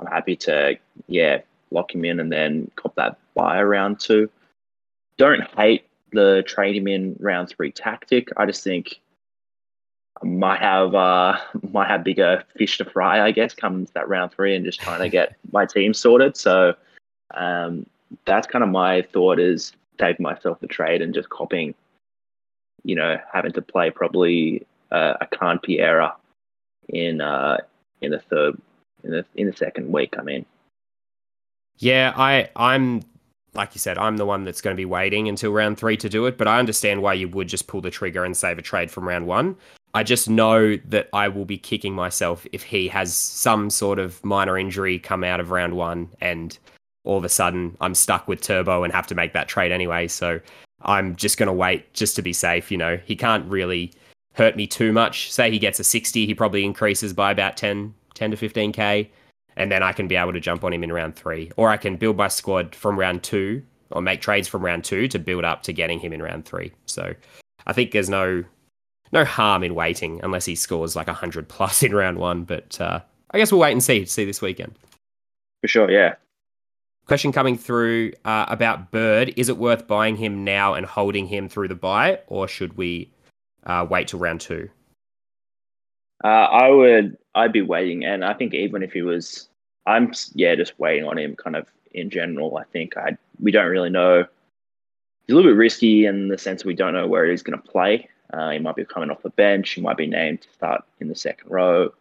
I'm 0.00 0.06
happy 0.06 0.36
to, 0.36 0.76
yeah, 1.06 1.42
lock 1.70 1.94
him 1.94 2.04
in 2.04 2.20
and 2.20 2.30
then 2.32 2.70
cop 2.76 2.94
that 2.96 3.18
buy 3.34 3.62
round 3.62 4.00
two. 4.00 4.30
Don't 5.16 5.42
hate 5.56 5.84
the 6.12 6.42
trade 6.46 6.76
him 6.76 6.88
in 6.88 7.16
round 7.20 7.48
three 7.48 7.72
tactic. 7.72 8.28
I 8.36 8.46
just 8.46 8.62
think 8.62 9.00
I 10.22 10.26
might 10.26 10.60
have 10.60 10.94
uh, 10.94 11.38
might 11.72 11.88
have 11.88 12.04
bigger 12.04 12.44
fish 12.56 12.78
to 12.78 12.84
fry, 12.84 13.20
I 13.20 13.30
guess, 13.30 13.54
coming 13.54 13.86
to 13.86 13.94
that 13.94 14.08
round 14.08 14.32
three 14.32 14.54
and 14.54 14.64
just 14.64 14.80
trying 14.80 15.00
to 15.00 15.08
get 15.08 15.36
my 15.52 15.66
team 15.66 15.94
sorted. 15.94 16.36
So 16.36 16.74
um, 17.34 17.86
that's 18.24 18.46
kind 18.46 18.62
of 18.62 18.70
my 18.70 19.02
thought 19.02 19.38
is 19.38 19.72
save 20.00 20.18
myself 20.18 20.58
the 20.60 20.66
trade 20.66 21.00
and 21.00 21.14
just 21.14 21.28
copying, 21.28 21.74
you 22.82 22.96
know, 22.96 23.18
having 23.32 23.52
to 23.52 23.62
play 23.62 23.90
probably 23.90 24.66
uh, 24.90 25.14
a 25.20 25.26
Khan 25.26 25.58
Piera 25.58 26.12
in 26.88 27.20
uh, 27.20 27.58
in 28.00 28.10
the 28.10 28.18
third 28.18 28.60
in 29.04 29.10
the 29.10 29.24
in 29.34 29.46
the 29.46 29.56
second 29.56 29.90
week. 29.90 30.14
I 30.18 30.22
mean, 30.22 30.46
Yeah, 31.78 32.12
I 32.16 32.50
I'm 32.56 33.02
like 33.54 33.74
you 33.74 33.78
said, 33.78 33.98
I'm 33.98 34.16
the 34.16 34.24
one 34.24 34.44
that's 34.44 34.60
going 34.60 34.74
to 34.74 34.80
be 34.80 34.86
waiting 34.86 35.28
until 35.28 35.52
round 35.52 35.78
three 35.78 35.96
to 35.98 36.08
do 36.08 36.26
it. 36.26 36.38
But 36.38 36.48
I 36.48 36.58
understand 36.58 37.02
why 37.02 37.14
you 37.14 37.28
would 37.28 37.48
just 37.48 37.66
pull 37.66 37.80
the 37.80 37.90
trigger 37.90 38.24
and 38.24 38.36
save 38.36 38.58
a 38.58 38.62
trade 38.62 38.90
from 38.90 39.06
round 39.06 39.26
one. 39.26 39.56
I 39.94 40.02
just 40.02 40.28
know 40.28 40.76
that 40.76 41.10
I 41.12 41.28
will 41.28 41.44
be 41.44 41.58
kicking 41.58 41.94
myself 41.94 42.46
if 42.52 42.62
he 42.62 42.88
has 42.88 43.14
some 43.14 43.68
sort 43.68 43.98
of 43.98 44.24
minor 44.24 44.56
injury 44.56 44.98
come 44.98 45.22
out 45.22 45.38
of 45.38 45.50
round 45.50 45.74
one 45.76 46.08
and 46.22 46.58
all 47.04 47.18
of 47.18 47.24
a 47.24 47.28
sudden 47.28 47.76
I'm 47.80 47.94
stuck 47.94 48.26
with 48.26 48.40
Turbo 48.40 48.84
and 48.84 48.92
have 48.92 49.06
to 49.08 49.14
make 49.14 49.34
that 49.34 49.48
trade 49.48 49.70
anyway. 49.70 50.08
So 50.08 50.40
I'm 50.80 51.14
just 51.16 51.36
going 51.36 51.48
to 51.48 51.52
wait 51.52 51.92
just 51.92 52.16
to 52.16 52.22
be 52.22 52.32
safe. 52.32 52.70
You 52.70 52.78
know, 52.78 52.98
he 53.04 53.14
can't 53.14 53.44
really 53.50 53.92
hurt 54.34 54.56
me 54.56 54.66
too 54.66 54.92
much. 54.92 55.32
Say 55.32 55.50
he 55.50 55.58
gets 55.58 55.80
a 55.80 55.84
60, 55.84 56.26
he 56.26 56.34
probably 56.34 56.64
increases 56.64 57.12
by 57.12 57.30
about 57.30 57.56
10, 57.56 57.94
10 58.14 58.30
to 58.30 58.36
15k. 58.36 59.08
And 59.56 59.70
then 59.70 59.82
I 59.82 59.92
can 59.92 60.08
be 60.08 60.16
able 60.16 60.32
to 60.32 60.40
jump 60.40 60.64
on 60.64 60.72
him 60.72 60.82
in 60.82 60.92
round 60.92 61.14
three. 61.14 61.50
Or 61.56 61.68
I 61.68 61.76
can 61.76 61.96
build 61.96 62.16
my 62.16 62.28
squad 62.28 62.74
from 62.74 62.98
round 62.98 63.22
two 63.22 63.62
or 63.90 64.00
make 64.00 64.22
trades 64.22 64.48
from 64.48 64.64
round 64.64 64.84
two 64.84 65.08
to 65.08 65.18
build 65.18 65.44
up 65.44 65.62
to 65.64 65.72
getting 65.72 65.98
him 65.98 66.12
in 66.12 66.22
round 66.22 66.46
three. 66.46 66.72
So 66.86 67.14
I 67.66 67.72
think 67.72 67.90
there's 67.90 68.08
no 68.08 68.44
no 69.12 69.24
harm 69.26 69.62
in 69.62 69.74
waiting 69.74 70.20
unless 70.22 70.46
he 70.46 70.54
scores 70.54 70.96
like 70.96 71.06
100 71.06 71.46
plus 71.48 71.82
in 71.82 71.94
round 71.94 72.18
one. 72.18 72.44
But 72.44 72.80
uh, 72.80 73.00
I 73.30 73.38
guess 73.38 73.52
we'll 73.52 73.60
wait 73.60 73.72
and 73.72 73.82
see, 73.82 74.06
see 74.06 74.24
this 74.24 74.40
weekend. 74.40 74.74
for 75.60 75.68
sure, 75.68 75.90
yeah. 75.90 76.14
Question 77.06 77.32
coming 77.32 77.58
through 77.58 78.12
uh, 78.24 78.46
about 78.48 78.90
Bird. 78.90 79.34
Is 79.36 79.48
it 79.48 79.58
worth 79.58 79.86
buying 79.86 80.16
him 80.16 80.44
now 80.44 80.72
and 80.74 80.86
holding 80.86 81.26
him 81.26 81.48
through 81.48 81.68
the 81.68 81.74
buy, 81.74 82.20
or 82.28 82.46
should 82.46 82.76
we 82.76 83.10
uh, 83.64 83.86
wait 83.88 84.08
till 84.08 84.18
round 84.18 84.40
two? 84.40 84.68
Uh, 86.24 86.26
I 86.26 86.68
would. 86.68 87.16
I'd 87.34 87.52
be 87.52 87.62
waiting, 87.62 88.04
and 88.04 88.24
I 88.24 88.34
think 88.34 88.54
even 88.54 88.82
if 88.82 88.92
he 88.92 89.02
was, 89.02 89.48
I'm 89.86 90.12
yeah, 90.34 90.54
just 90.54 90.78
waiting 90.78 91.04
on 91.04 91.18
him. 91.18 91.34
Kind 91.36 91.56
of 91.56 91.66
in 91.92 92.10
general, 92.10 92.56
I 92.56 92.64
think 92.64 92.96
I 92.96 93.16
we 93.40 93.50
don't 93.50 93.70
really 93.70 93.90
know. 93.90 94.24
He's 95.26 95.34
a 95.34 95.36
little 95.36 95.50
bit 95.50 95.56
risky 95.56 96.06
in 96.06 96.28
the 96.28 96.38
sense 96.38 96.64
we 96.64 96.74
don't 96.74 96.94
know 96.94 97.06
where 97.06 97.30
he's 97.30 97.42
going 97.42 97.60
to 97.60 97.68
play. 97.68 98.08
Uh, 98.32 98.50
he 98.50 98.58
might 98.58 98.76
be 98.76 98.84
coming 98.84 99.10
off 99.10 99.22
the 99.22 99.30
bench. 99.30 99.70
He 99.70 99.80
might 99.80 99.96
be 99.96 100.06
named 100.06 100.42
to 100.42 100.48
start 100.50 100.84
in 101.00 101.08
the 101.08 101.14
second 101.14 101.50
row. 101.50 101.92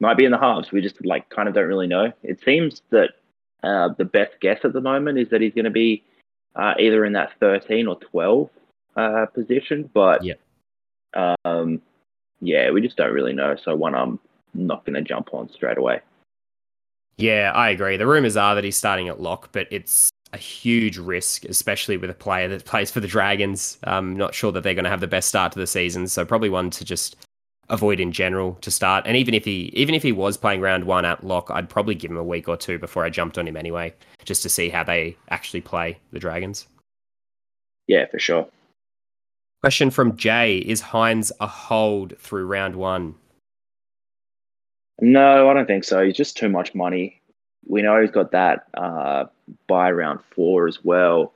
Might 0.00 0.16
be 0.16 0.24
in 0.24 0.32
the 0.32 0.38
halves. 0.38 0.72
We 0.72 0.80
just 0.80 1.04
like 1.04 1.28
kind 1.30 1.48
of 1.48 1.54
don't 1.54 1.68
really 1.68 1.86
know. 1.86 2.12
It 2.22 2.40
seems 2.42 2.82
that 2.90 3.10
uh, 3.62 3.90
the 3.96 4.04
best 4.04 4.40
guess 4.40 4.60
at 4.64 4.72
the 4.72 4.80
moment 4.80 5.18
is 5.18 5.28
that 5.30 5.40
he's 5.40 5.54
going 5.54 5.64
to 5.64 5.70
be 5.70 6.02
uh, 6.54 6.74
either 6.78 7.04
in 7.04 7.12
that 7.12 7.32
13 7.40 7.86
or 7.86 7.96
12 7.96 8.50
uh, 8.96 9.26
position, 9.26 9.90
but 9.92 10.24
Yep. 10.24 10.40
Um, 11.14 11.80
yeah, 12.40 12.70
we 12.70 12.80
just 12.80 12.96
don't 12.96 13.12
really 13.12 13.32
know. 13.32 13.56
So 13.62 13.74
one 13.74 13.94
I'm 13.94 14.18
not 14.54 14.84
going 14.84 14.94
to 14.94 15.02
jump 15.02 15.32
on 15.32 15.50
straight 15.50 15.78
away. 15.78 16.00
Yeah, 17.16 17.52
I 17.54 17.70
agree. 17.70 17.96
The 17.96 18.06
rumors 18.06 18.36
are 18.36 18.54
that 18.54 18.64
he's 18.64 18.76
starting 18.76 19.08
at 19.08 19.20
lock, 19.20 19.50
but 19.52 19.66
it's 19.70 20.10
a 20.32 20.38
huge 20.38 20.98
risk, 20.98 21.44
especially 21.46 21.96
with 21.96 22.10
a 22.10 22.14
player 22.14 22.48
that 22.48 22.64
plays 22.66 22.90
for 22.90 23.00
the 23.00 23.08
Dragons. 23.08 23.78
I'm 23.84 24.16
not 24.16 24.34
sure 24.34 24.52
that 24.52 24.62
they're 24.62 24.74
going 24.74 24.84
to 24.84 24.90
have 24.90 25.00
the 25.00 25.06
best 25.06 25.28
start 25.28 25.52
to 25.52 25.58
the 25.58 25.66
season, 25.66 26.08
so 26.08 26.24
probably 26.24 26.50
one 26.50 26.70
to 26.70 26.84
just 26.84 27.16
avoid 27.68 27.98
in 27.98 28.12
general 28.12 28.54
to 28.60 28.70
start. 28.70 29.04
And 29.06 29.16
even 29.16 29.34
if 29.34 29.44
he 29.44 29.70
even 29.74 29.94
if 29.94 30.02
he 30.02 30.12
was 30.12 30.36
playing 30.36 30.60
round 30.60 30.84
one 30.84 31.04
at 31.04 31.24
lock, 31.24 31.50
I'd 31.50 31.68
probably 31.68 31.94
give 31.94 32.10
him 32.10 32.16
a 32.16 32.24
week 32.24 32.48
or 32.48 32.56
two 32.56 32.78
before 32.78 33.04
I 33.04 33.10
jumped 33.10 33.38
on 33.38 33.48
him 33.48 33.56
anyway, 33.56 33.94
just 34.24 34.42
to 34.42 34.48
see 34.48 34.68
how 34.68 34.84
they 34.84 35.16
actually 35.30 35.62
play 35.62 35.98
the 36.12 36.20
Dragons. 36.20 36.66
Yeah, 37.86 38.06
for 38.06 38.18
sure. 38.18 38.48
Question 39.66 39.90
from 39.90 40.16
Jay: 40.16 40.58
Is 40.58 40.80
Hynes 40.80 41.32
a 41.40 41.48
hold 41.48 42.16
through 42.20 42.46
round 42.46 42.76
one? 42.76 43.16
No, 45.00 45.50
I 45.50 45.54
don't 45.54 45.66
think 45.66 45.82
so. 45.82 46.04
He's 46.04 46.14
just 46.16 46.36
too 46.36 46.48
much 46.48 46.72
money. 46.72 47.20
We 47.66 47.82
know 47.82 48.00
he's 48.00 48.12
got 48.12 48.30
that 48.30 48.68
uh, 48.74 49.24
buy 49.66 49.90
round 49.90 50.20
four 50.30 50.68
as 50.68 50.84
well. 50.84 51.32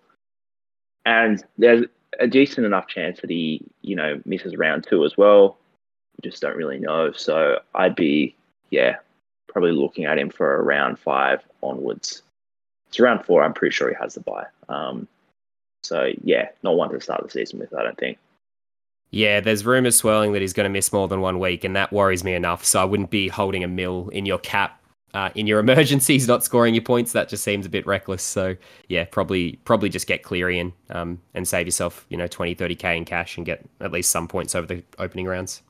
and 1.05 1.43
there's 1.59 1.87
a 2.21 2.29
decent 2.29 2.67
enough 2.67 2.87
chance 2.87 3.21
that 3.21 3.31
he, 3.31 3.65
you 3.83 3.97
know, 3.97 4.23
misses 4.25 4.55
round 4.57 4.87
two 4.89 5.05
as 5.05 5.17
well. 5.17 5.59
We 6.23 6.31
just 6.31 6.41
don't 6.41 6.57
really 6.57 6.79
know. 6.79 7.11
So 7.11 7.59
I'd 7.75 7.97
be, 7.97 8.37
yeah, 8.71 8.99
probably 9.49 9.73
looking 9.73 10.05
at 10.05 10.21
him 10.21 10.31
for 10.31 10.55
a 10.55 10.63
round 10.63 11.01
five 11.01 11.43
onwards. 11.65 12.23
It's 12.87 13.01
round 13.01 13.25
four. 13.25 13.43
I'm 13.43 13.55
pretty 13.55 13.75
sure 13.75 13.89
he 13.89 13.97
has 14.01 14.15
the 14.15 14.21
buy. 14.21 14.47
Um, 14.69 15.09
so 15.83 16.11
yeah, 16.23 16.49
not 16.63 16.77
one 16.77 16.91
to 16.91 17.01
start 17.01 17.23
the 17.23 17.31
season 17.31 17.59
with. 17.59 17.75
I 17.75 17.83
don't 17.83 17.99
think. 17.99 18.19
Yeah, 19.11 19.41
there's 19.41 19.67
rumours 19.67 19.97
swirling 19.97 20.33
that 20.33 20.41
he's 20.41 20.53
going 20.53 20.65
to 20.65 20.71
miss 20.71 20.93
more 20.93 21.09
than 21.09 21.21
one 21.21 21.41
week, 21.41 21.65
and 21.65 21.75
that 21.75 21.93
worries 21.93 22.23
me 22.23 22.35
enough. 22.35 22.65
So 22.65 22.81
I 22.81 22.85
wouldn't 22.85 23.11
be 23.11 23.27
holding 23.29 23.65
a 23.65 23.69
mill 23.69 24.09
in 24.11 24.25
your 24.25 24.39
cap 24.39 24.81
uh, 25.15 25.31
in 25.35 25.47
your 25.47 25.59
emergencies, 25.61 26.29
not 26.29 26.45
scoring 26.45 26.75
your 26.75 26.85
points. 26.85 27.13
That 27.13 27.29
just 27.29 27.45
seems 27.45 27.67
a 27.67 27.69
bit 27.69 27.87
reckless. 27.87 28.23
So 28.23 28.57
yeah, 28.89 29.05
probably 29.05 29.57
probably 29.65 29.89
just 29.89 30.07
get 30.07 30.23
Cleary 30.23 30.59
in 30.59 30.73
um, 30.91 31.21
and 31.35 31.47
save 31.47 31.67
yourself, 31.67 32.07
you 32.09 32.17
know, 32.17 32.27
20, 32.27 32.55
30k 32.55 32.97
in 32.97 33.05
cash 33.05 33.37
and 33.37 33.47
get 33.47 33.65
at 33.81 33.93
least 33.93 34.11
some 34.11 34.29
points 34.29 34.55
over 34.55 34.67
the 34.67 34.83
opening 34.99 35.27
rounds. 35.27 35.63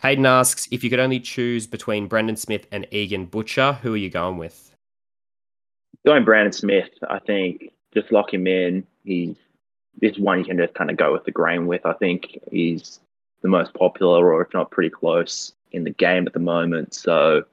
Hayden 0.00 0.24
asks 0.24 0.66
if 0.70 0.82
you 0.82 0.88
could 0.88 1.00
only 1.00 1.20
choose 1.20 1.66
between 1.66 2.06
Brandon 2.06 2.36
Smith 2.36 2.66
and 2.72 2.86
Egan 2.90 3.26
Butcher, 3.26 3.74
who 3.82 3.92
are 3.92 3.98
you 3.98 4.08
going 4.08 4.38
with? 4.38 4.74
Going 6.06 6.24
Brandon 6.24 6.52
Smith, 6.52 6.88
I 7.10 7.18
think 7.18 7.70
just 7.94 8.12
lock 8.12 8.32
him 8.32 8.46
in. 8.46 8.86
He's 9.04 9.36
this 10.00 10.18
one 10.18 10.38
you 10.38 10.44
can 10.44 10.56
just 10.56 10.74
kind 10.74 10.90
of 10.90 10.96
go 10.96 11.12
with 11.12 11.24
the 11.24 11.30
grain 11.30 11.66
with. 11.66 11.84
I 11.84 11.92
think 11.94 12.38
he's 12.50 13.00
the 13.42 13.48
most 13.48 13.74
popular, 13.74 14.32
or 14.32 14.42
if 14.42 14.52
not 14.54 14.70
pretty 14.70 14.90
close, 14.90 15.52
in 15.72 15.84
the 15.84 15.90
game 15.90 16.26
at 16.26 16.32
the 16.32 16.38
moment. 16.38 16.94
So, 16.94 17.44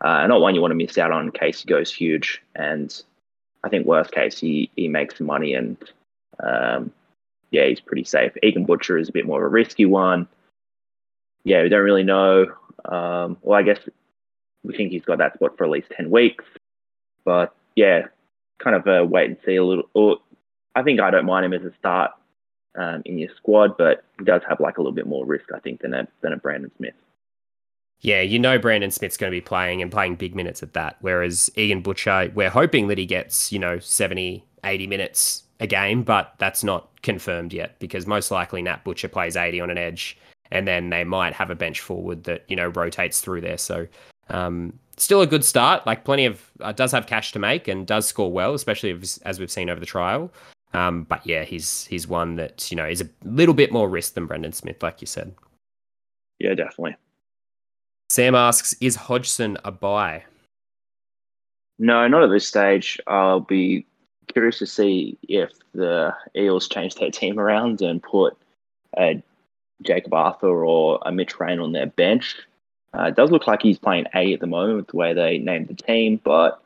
uh, 0.00 0.26
not 0.26 0.40
one 0.40 0.54
you 0.54 0.60
want 0.60 0.72
to 0.72 0.76
miss 0.76 0.98
out 0.98 1.12
on 1.12 1.26
in 1.26 1.32
case 1.32 1.62
he 1.62 1.68
goes 1.68 1.92
huge. 1.92 2.42
And 2.54 2.94
I 3.64 3.68
think 3.68 3.86
worst 3.86 4.12
case 4.12 4.38
he 4.38 4.70
he 4.76 4.88
makes 4.88 5.20
money 5.20 5.54
and 5.54 5.76
um, 6.42 6.92
yeah, 7.50 7.66
he's 7.66 7.80
pretty 7.80 8.04
safe. 8.04 8.32
Egan 8.42 8.64
Butcher 8.64 8.98
is 8.98 9.08
a 9.08 9.12
bit 9.12 9.26
more 9.26 9.44
of 9.44 9.46
a 9.46 9.48
risky 9.48 9.86
one. 9.86 10.28
Yeah, 11.44 11.62
we 11.62 11.68
don't 11.68 11.84
really 11.84 12.04
know. 12.04 12.46
Um, 12.84 13.38
well, 13.42 13.58
I 13.58 13.62
guess 13.62 13.78
we 14.62 14.76
think 14.76 14.92
he's 14.92 15.04
got 15.04 15.18
that 15.18 15.34
spot 15.34 15.56
for 15.56 15.64
at 15.64 15.70
least 15.70 15.90
ten 15.96 16.10
weeks, 16.10 16.44
but 17.24 17.54
yeah, 17.74 18.08
kind 18.58 18.76
of 18.76 18.86
a 18.86 19.04
wait 19.04 19.28
and 19.28 19.36
see 19.44 19.56
a 19.56 19.64
little. 19.64 19.88
Or 19.94 20.18
I 20.74 20.82
think 20.82 21.00
I 21.00 21.10
don't 21.10 21.26
mind 21.26 21.46
him 21.46 21.52
as 21.52 21.64
a 21.64 21.72
start 21.78 22.12
um, 22.78 23.02
in 23.04 23.18
your 23.18 23.30
squad, 23.36 23.76
but 23.76 24.04
he 24.18 24.24
does 24.24 24.42
have 24.48 24.60
like 24.60 24.78
a 24.78 24.80
little 24.80 24.94
bit 24.94 25.06
more 25.06 25.26
risk, 25.26 25.46
I 25.54 25.60
think, 25.60 25.80
than 25.80 25.94
a 25.94 26.08
than 26.22 26.32
a 26.32 26.36
Brandon 26.36 26.70
Smith. 26.76 26.94
Yeah, 28.00 28.20
you 28.20 28.38
know 28.38 28.58
Brandon 28.58 28.92
Smith's 28.92 29.16
going 29.16 29.32
to 29.32 29.36
be 29.36 29.40
playing 29.40 29.82
and 29.82 29.90
playing 29.90 30.16
big 30.16 30.34
minutes 30.34 30.62
at 30.62 30.74
that. 30.74 30.98
Whereas 31.00 31.50
Egan 31.56 31.82
Butcher, 31.82 32.30
we're 32.32 32.50
hoping 32.50 32.86
that 32.88 32.98
he 32.98 33.06
gets, 33.06 33.50
you 33.50 33.58
know, 33.58 33.80
70, 33.80 34.44
80 34.62 34.86
minutes 34.86 35.42
a 35.58 35.66
game, 35.66 36.04
but 36.04 36.34
that's 36.38 36.62
not 36.62 36.90
confirmed 37.02 37.52
yet 37.52 37.76
because 37.80 38.06
most 38.06 38.30
likely 38.30 38.62
Nat 38.62 38.84
Butcher 38.84 39.08
plays 39.08 39.36
80 39.36 39.60
on 39.60 39.70
an 39.70 39.78
edge 39.78 40.16
and 40.52 40.68
then 40.68 40.90
they 40.90 41.02
might 41.02 41.32
have 41.32 41.50
a 41.50 41.56
bench 41.56 41.80
forward 41.80 42.24
that, 42.24 42.44
you 42.46 42.54
know, 42.54 42.68
rotates 42.68 43.20
through 43.20 43.40
there. 43.40 43.58
So 43.58 43.88
um, 44.30 44.78
still 44.96 45.20
a 45.20 45.26
good 45.26 45.44
start. 45.44 45.86
Like 45.86 46.04
plenty 46.04 46.26
of 46.26 46.50
uh, 46.60 46.72
does 46.72 46.92
have 46.92 47.06
cash 47.06 47.32
to 47.32 47.38
make 47.38 47.68
and 47.68 47.86
does 47.86 48.06
score 48.06 48.30
well, 48.30 48.54
especially 48.54 48.92
as, 48.92 49.18
as 49.24 49.38
we've 49.38 49.50
seen 49.50 49.70
over 49.70 49.80
the 49.80 49.86
trial. 49.86 50.30
Um, 50.74 51.04
but 51.04 51.26
yeah, 51.26 51.44
he's 51.44 51.86
he's 51.86 52.06
one 52.06 52.36
that 52.36 52.70
you 52.70 52.76
know 52.76 52.86
is 52.86 53.00
a 53.00 53.08
little 53.24 53.54
bit 53.54 53.72
more 53.72 53.88
risk 53.88 54.14
than 54.14 54.26
Brandon 54.26 54.52
Smith, 54.52 54.82
like 54.82 55.00
you 55.00 55.06
said. 55.06 55.34
Yeah, 56.38 56.54
definitely. 56.54 56.96
Sam 58.10 58.34
asks, 58.34 58.74
"Is 58.80 58.96
Hodgson 58.96 59.56
a 59.64 59.72
buy?" 59.72 60.24
No, 61.78 62.06
not 62.08 62.22
at 62.22 62.30
this 62.30 62.46
stage. 62.46 63.00
I'll 63.06 63.40
be 63.40 63.86
curious 64.26 64.58
to 64.58 64.66
see 64.66 65.16
if 65.28 65.50
the 65.74 66.14
Eels 66.36 66.68
change 66.68 66.96
their 66.96 67.10
team 67.10 67.38
around 67.38 67.80
and 67.80 68.02
put 68.02 68.36
a 68.98 69.22
Jakob 69.82 70.12
Arthur 70.12 70.64
or 70.64 70.98
a 71.06 71.12
Mitch 71.12 71.38
Rein 71.38 71.60
on 71.60 71.72
their 71.72 71.86
bench. 71.86 72.36
Uh, 72.96 73.04
it 73.04 73.16
does 73.16 73.30
look 73.30 73.46
like 73.46 73.62
he's 73.62 73.78
playing 73.78 74.06
A 74.14 74.32
at 74.32 74.40
the 74.40 74.46
moment 74.46 74.76
with 74.76 74.86
the 74.88 74.96
way 74.96 75.12
they 75.12 75.38
named 75.38 75.68
the 75.68 75.74
team, 75.74 76.20
but 76.22 76.62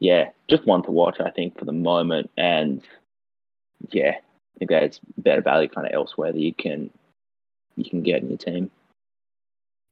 yeah, 0.00 0.30
just 0.48 0.66
one 0.66 0.82
to 0.82 0.90
watch, 0.90 1.20
I 1.20 1.30
think, 1.30 1.58
for 1.58 1.64
the 1.64 1.72
moment. 1.72 2.30
And 2.36 2.82
yeah, 3.90 4.16
I 4.16 4.58
think 4.58 4.70
there's 4.70 5.00
better 5.18 5.40
value 5.40 5.68
kind 5.68 5.86
of 5.86 5.92
elsewhere 5.92 6.32
that 6.32 6.40
you 6.40 6.52
can 6.52 6.90
you 7.76 7.88
can 7.88 8.02
get 8.02 8.22
in 8.22 8.28
your 8.28 8.38
team. 8.38 8.70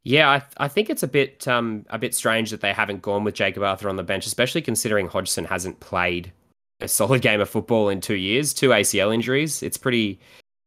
Yeah, 0.04 0.28
I, 0.30 0.42
I 0.56 0.68
think 0.68 0.90
it's 0.90 1.04
a 1.04 1.08
bit 1.08 1.46
um, 1.46 1.86
a 1.88 1.98
bit 1.98 2.14
strange 2.14 2.50
that 2.50 2.60
they 2.60 2.72
haven't 2.72 3.02
gone 3.02 3.24
with 3.24 3.34
Jakob 3.34 3.62
Arthur 3.62 3.88
on 3.88 3.96
the 3.96 4.02
bench, 4.02 4.26
especially 4.26 4.62
considering 4.62 5.06
Hodgson 5.06 5.44
hasn't 5.44 5.80
played 5.80 6.32
a 6.80 6.88
solid 6.88 7.22
game 7.22 7.40
of 7.40 7.48
football 7.48 7.88
in 7.88 8.00
two 8.00 8.16
years, 8.16 8.52
two 8.52 8.70
ACL 8.70 9.14
injuries. 9.14 9.62
It's 9.62 9.76
pretty 9.76 10.18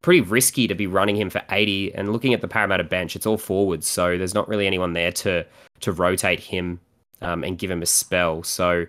pretty 0.05 0.21
risky 0.21 0.67
to 0.67 0.75
be 0.75 0.85
running 0.85 1.15
him 1.15 1.31
for 1.31 1.41
80 1.49 1.95
and 1.95 2.13
looking 2.13 2.35
at 2.35 2.39
the 2.39 2.47
Parramatta 2.47 2.83
bench, 2.83 3.15
it's 3.15 3.25
all 3.25 3.39
forwards, 3.39 3.87
so 3.87 4.19
there's 4.19 4.35
not 4.35 4.47
really 4.47 4.67
anyone 4.67 4.93
there 4.93 5.11
to 5.13 5.43
to 5.79 5.91
rotate 5.91 6.39
him 6.39 6.79
um, 7.23 7.43
and 7.43 7.57
give 7.57 7.71
him 7.71 7.81
a 7.81 7.87
spell. 7.87 8.43
So 8.43 8.85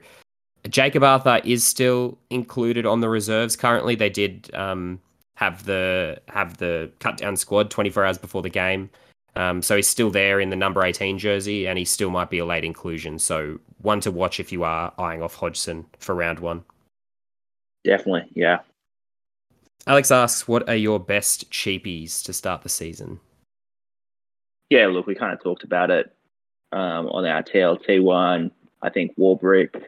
Jakob 0.68 1.02
Arthur 1.02 1.40
is 1.42 1.64
still 1.64 2.18
included 2.28 2.85
on 2.85 3.00
the 3.00 3.08
reserves 3.08 3.56
currently. 3.56 3.94
They 3.94 4.11
did 4.11 4.54
um, 4.54 5.00
have 5.37 5.64
the 5.64 6.20
have 6.28 6.58
the 6.58 6.92
cut 6.99 7.16
down 7.16 7.38
squad 7.38 7.70
24 7.70 8.04
hours 8.04 8.18
before 8.18 8.42
the 8.42 8.50
game. 8.50 8.90
Um, 9.37 9.62
so 9.62 9.75
he's 9.75 9.88
still 9.88 10.11
there 10.11 10.38
in 10.38 10.50
the 10.50 10.56
number 10.56 10.85
18 10.85 11.18
jersey, 11.18 11.66
and 11.66 11.78
he 11.78 11.87
still 11.87 12.11
might 12.11 12.28
be 12.28 12.40
a 12.40 12.44
late 12.44 12.64
inclusion. 12.64 13.18
So 13.18 13.58
one 13.80 14.00
to 14.02 14.11
watch 14.11 14.38
if 14.38 14.52
you 14.52 14.64
are 14.64 14.92
eyeing 14.99 15.23
off 15.23 15.35
Hodgson 15.35 15.87
for 15.99 16.14
round 16.14 16.40
one. 16.40 16.62
Definitely, 17.85 18.28
yeah. 18.35 18.58
Alex 19.87 20.11
asks, 20.11 20.49
"What 20.49 20.69
are 20.69 20.76
your 20.76 20.99
best 20.99 21.50
cheapies 21.50 22.25
to 22.25 22.33
start 22.33 22.62
the 22.62 22.69
season?" 22.69 23.21
Yeah, 24.71 24.87
look, 24.88 25.07
we 25.07 25.14
kind 25.14 25.33
of 25.33 25.40
talked 25.40 25.62
about 25.62 25.90
it 25.90 26.12
um, 26.73 27.07
on 27.09 27.25
our 27.25 27.43
TLT 27.43 28.02
one. 28.02 28.50
I 28.83 28.90
think 28.90 29.16
Warbrick, 29.16 29.85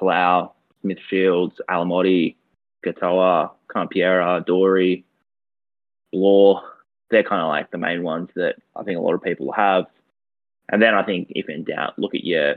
Palau, 0.00 0.52
Smithfields, 0.84 1.56
Alamoti, 1.70 2.36
Katoa, 2.84 3.50
Campiera, 3.70 4.42
Dory, 4.46 5.04
Law. 6.12 6.62
They're 7.10 7.22
kind 7.22 7.42
of 7.42 7.48
like 7.48 7.70
the 7.70 7.78
main 7.78 8.02
ones 8.02 8.30
that 8.36 8.56
I 8.74 8.82
think 8.82 8.98
a 8.98 9.02
lot 9.02 9.14
of 9.14 9.22
people 9.22 9.52
have. 9.52 9.84
And 10.70 10.80
then 10.80 10.94
I 10.94 11.02
think, 11.02 11.28
if 11.30 11.50
in 11.50 11.64
doubt, 11.64 11.98
look 11.98 12.14
at 12.14 12.24
your 12.24 12.56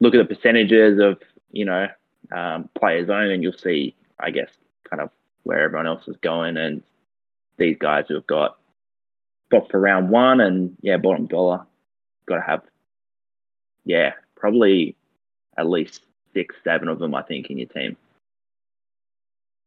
look 0.00 0.14
at 0.14 0.26
the 0.26 0.34
percentages 0.34 0.98
of 0.98 1.18
you 1.52 1.66
know 1.66 1.86
um, 2.32 2.70
players 2.74 3.10
owned, 3.10 3.30
and 3.30 3.42
you'll 3.42 3.52
see, 3.52 3.94
I 4.18 4.30
guess, 4.30 4.48
kind 4.88 5.02
of 5.02 5.10
where 5.44 5.62
everyone 5.62 5.86
else 5.86 6.06
is 6.08 6.16
going. 6.22 6.56
And 6.56 6.82
these 7.58 7.76
guys 7.78 8.04
who 8.08 8.14
have 8.14 8.26
got 8.26 8.58
spots 9.46 9.70
for 9.70 9.80
round 9.80 10.10
one 10.10 10.40
and 10.40 10.76
yeah, 10.82 10.96
bottom 10.96 11.26
dollar, 11.26 11.64
got 12.26 12.36
to 12.36 12.42
have, 12.42 12.62
yeah, 13.84 14.12
probably 14.36 14.96
at 15.56 15.68
least 15.68 16.02
six, 16.34 16.54
seven 16.64 16.88
of 16.88 16.98
them, 16.98 17.14
I 17.14 17.22
think, 17.22 17.50
in 17.50 17.58
your 17.58 17.68
team. 17.68 17.96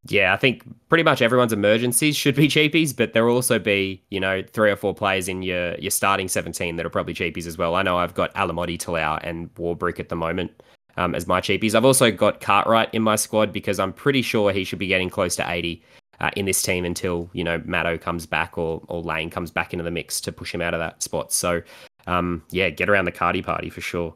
Yeah, 0.09 0.33
I 0.33 0.37
think 0.37 0.63
pretty 0.87 1.03
much 1.03 1.21
everyone's 1.21 1.51
emergencies 1.51 2.15
should 2.15 2.35
be 2.35 2.47
cheapies, 2.47 2.95
but 2.95 3.13
there'll 3.13 3.35
also 3.35 3.59
be, 3.59 4.01
you 4.09 4.19
know, 4.19 4.41
three 4.41 4.71
or 4.71 4.75
four 4.77 4.93
players 4.93 5.27
in 5.27 5.41
your 5.41 5.75
your 5.75 5.91
starting 5.91 6.29
17 6.29 6.77
that 6.77 6.85
are 6.85 6.89
probably 6.89 7.13
cheapies 7.13 7.45
as 7.45 7.57
well. 7.57 7.75
I 7.75 7.83
know 7.83 7.97
I've 7.97 8.13
got 8.13 8.33
Alamoti, 8.33 8.77
Talau, 8.77 9.19
and 9.23 9.53
Warbrick 9.55 9.99
at 9.99 10.09
the 10.09 10.15
moment 10.15 10.51
um, 10.97 11.15
as 11.15 11.27
my 11.27 11.39
cheapies. 11.39 11.75
I've 11.75 11.85
also 11.85 12.11
got 12.11 12.41
Cartwright 12.41 12.93
in 12.93 13.01
my 13.01 13.15
squad 13.15 13.53
because 13.53 13.79
I'm 13.79 13.93
pretty 13.93 14.21
sure 14.21 14.51
he 14.51 14.63
should 14.63 14.79
be 14.79 14.87
getting 14.87 15.09
close 15.09 15.35
to 15.37 15.49
80 15.49 15.81
uh, 16.19 16.31
in 16.35 16.45
this 16.45 16.61
team 16.61 16.85
until 16.85 17.29
you 17.33 17.43
know 17.43 17.61
Matto 17.65 17.97
comes 17.97 18.25
back 18.25 18.57
or 18.57 18.81
or 18.87 19.01
Lane 19.01 19.29
comes 19.29 19.51
back 19.51 19.73
into 19.73 19.83
the 19.83 19.91
mix 19.91 20.19
to 20.21 20.31
push 20.31 20.53
him 20.53 20.61
out 20.61 20.73
of 20.73 20.79
that 20.79 21.03
spot. 21.03 21.31
So 21.31 21.61
um, 22.07 22.43
yeah, 22.51 22.69
get 22.69 22.89
around 22.89 23.05
the 23.05 23.11
Cardi 23.11 23.41
party 23.41 23.69
for 23.69 23.81
sure. 23.81 24.13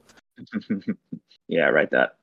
yeah, 1.48 1.66
right. 1.66 1.90
That. 1.92 2.16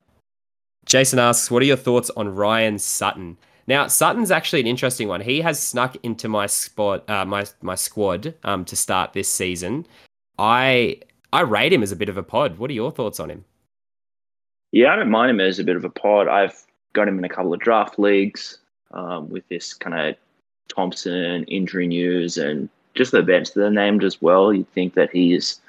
Jason 0.87 1.19
asks, 1.19 1.51
"What 1.51 1.63
are 1.63 1.67
your 1.67 1.77
thoughts 1.77 2.11
on 2.11 2.35
Ryan 2.35 2.79
Sutton?" 2.79 3.37
Now, 3.67 3.87
Sutton's 3.87 4.31
actually 4.31 4.61
an 4.61 4.67
interesting 4.67 5.09
one. 5.09 5.21
He 5.21 5.43
has 5.43 5.61
snuck 5.61 5.95
into 6.03 6.27
my 6.27 6.47
spot, 6.47 7.09
uh, 7.09 7.27
my 7.27 7.47
my 7.61 7.75
squad 7.75 8.35
um, 8.43 8.65
to 8.65 8.75
start 8.75 9.13
this 9.13 9.33
season. 9.33 9.87
I 10.39 11.01
I 11.33 11.43
rate 11.43 11.73
him 11.73 11.83
as 11.83 11.93
a 11.93 11.97
bit 11.97 12.09
of 12.09 12.17
a 12.17 12.23
pod. 12.23 12.59
What 12.59 12.71
are 12.71 12.75
your 12.75 12.91
thoughts 12.91 13.21
on 13.21 13.31
him? 13.31 13.45
Yeah, 14.73 14.93
I 14.93 14.97
don't 14.97 15.11
mind 15.11 15.31
him 15.31 15.41
as 15.41 15.59
a 15.59 15.65
bit 15.65 15.77
of 15.77 15.85
a 15.85 15.91
pod. 15.91 16.29
I've 16.29 16.63
got 16.93 17.09
him 17.09 17.19
in 17.19 17.25
a 17.25 17.29
couple 17.29 17.55
of 17.55 17.61
draft 17.61 17.99
leagues 17.99 18.59
um, 18.93 19.29
with 19.31 19.49
this 19.49 19.75
kind 19.75 19.99
of 19.99 20.17
Thompson 20.69 21.45
injury 21.45 21.87
news 21.87 22.37
and 22.37 22.69
just 22.95 23.13
the 23.13 23.23
bench 23.23 23.53
that 23.53 23.65
are 23.65 23.71
named 23.71 24.05
as 24.05 24.21
well. 24.21 24.53
You'd 24.53 24.71
think 24.73 24.95
that 24.95 25.11
he's 25.11 25.61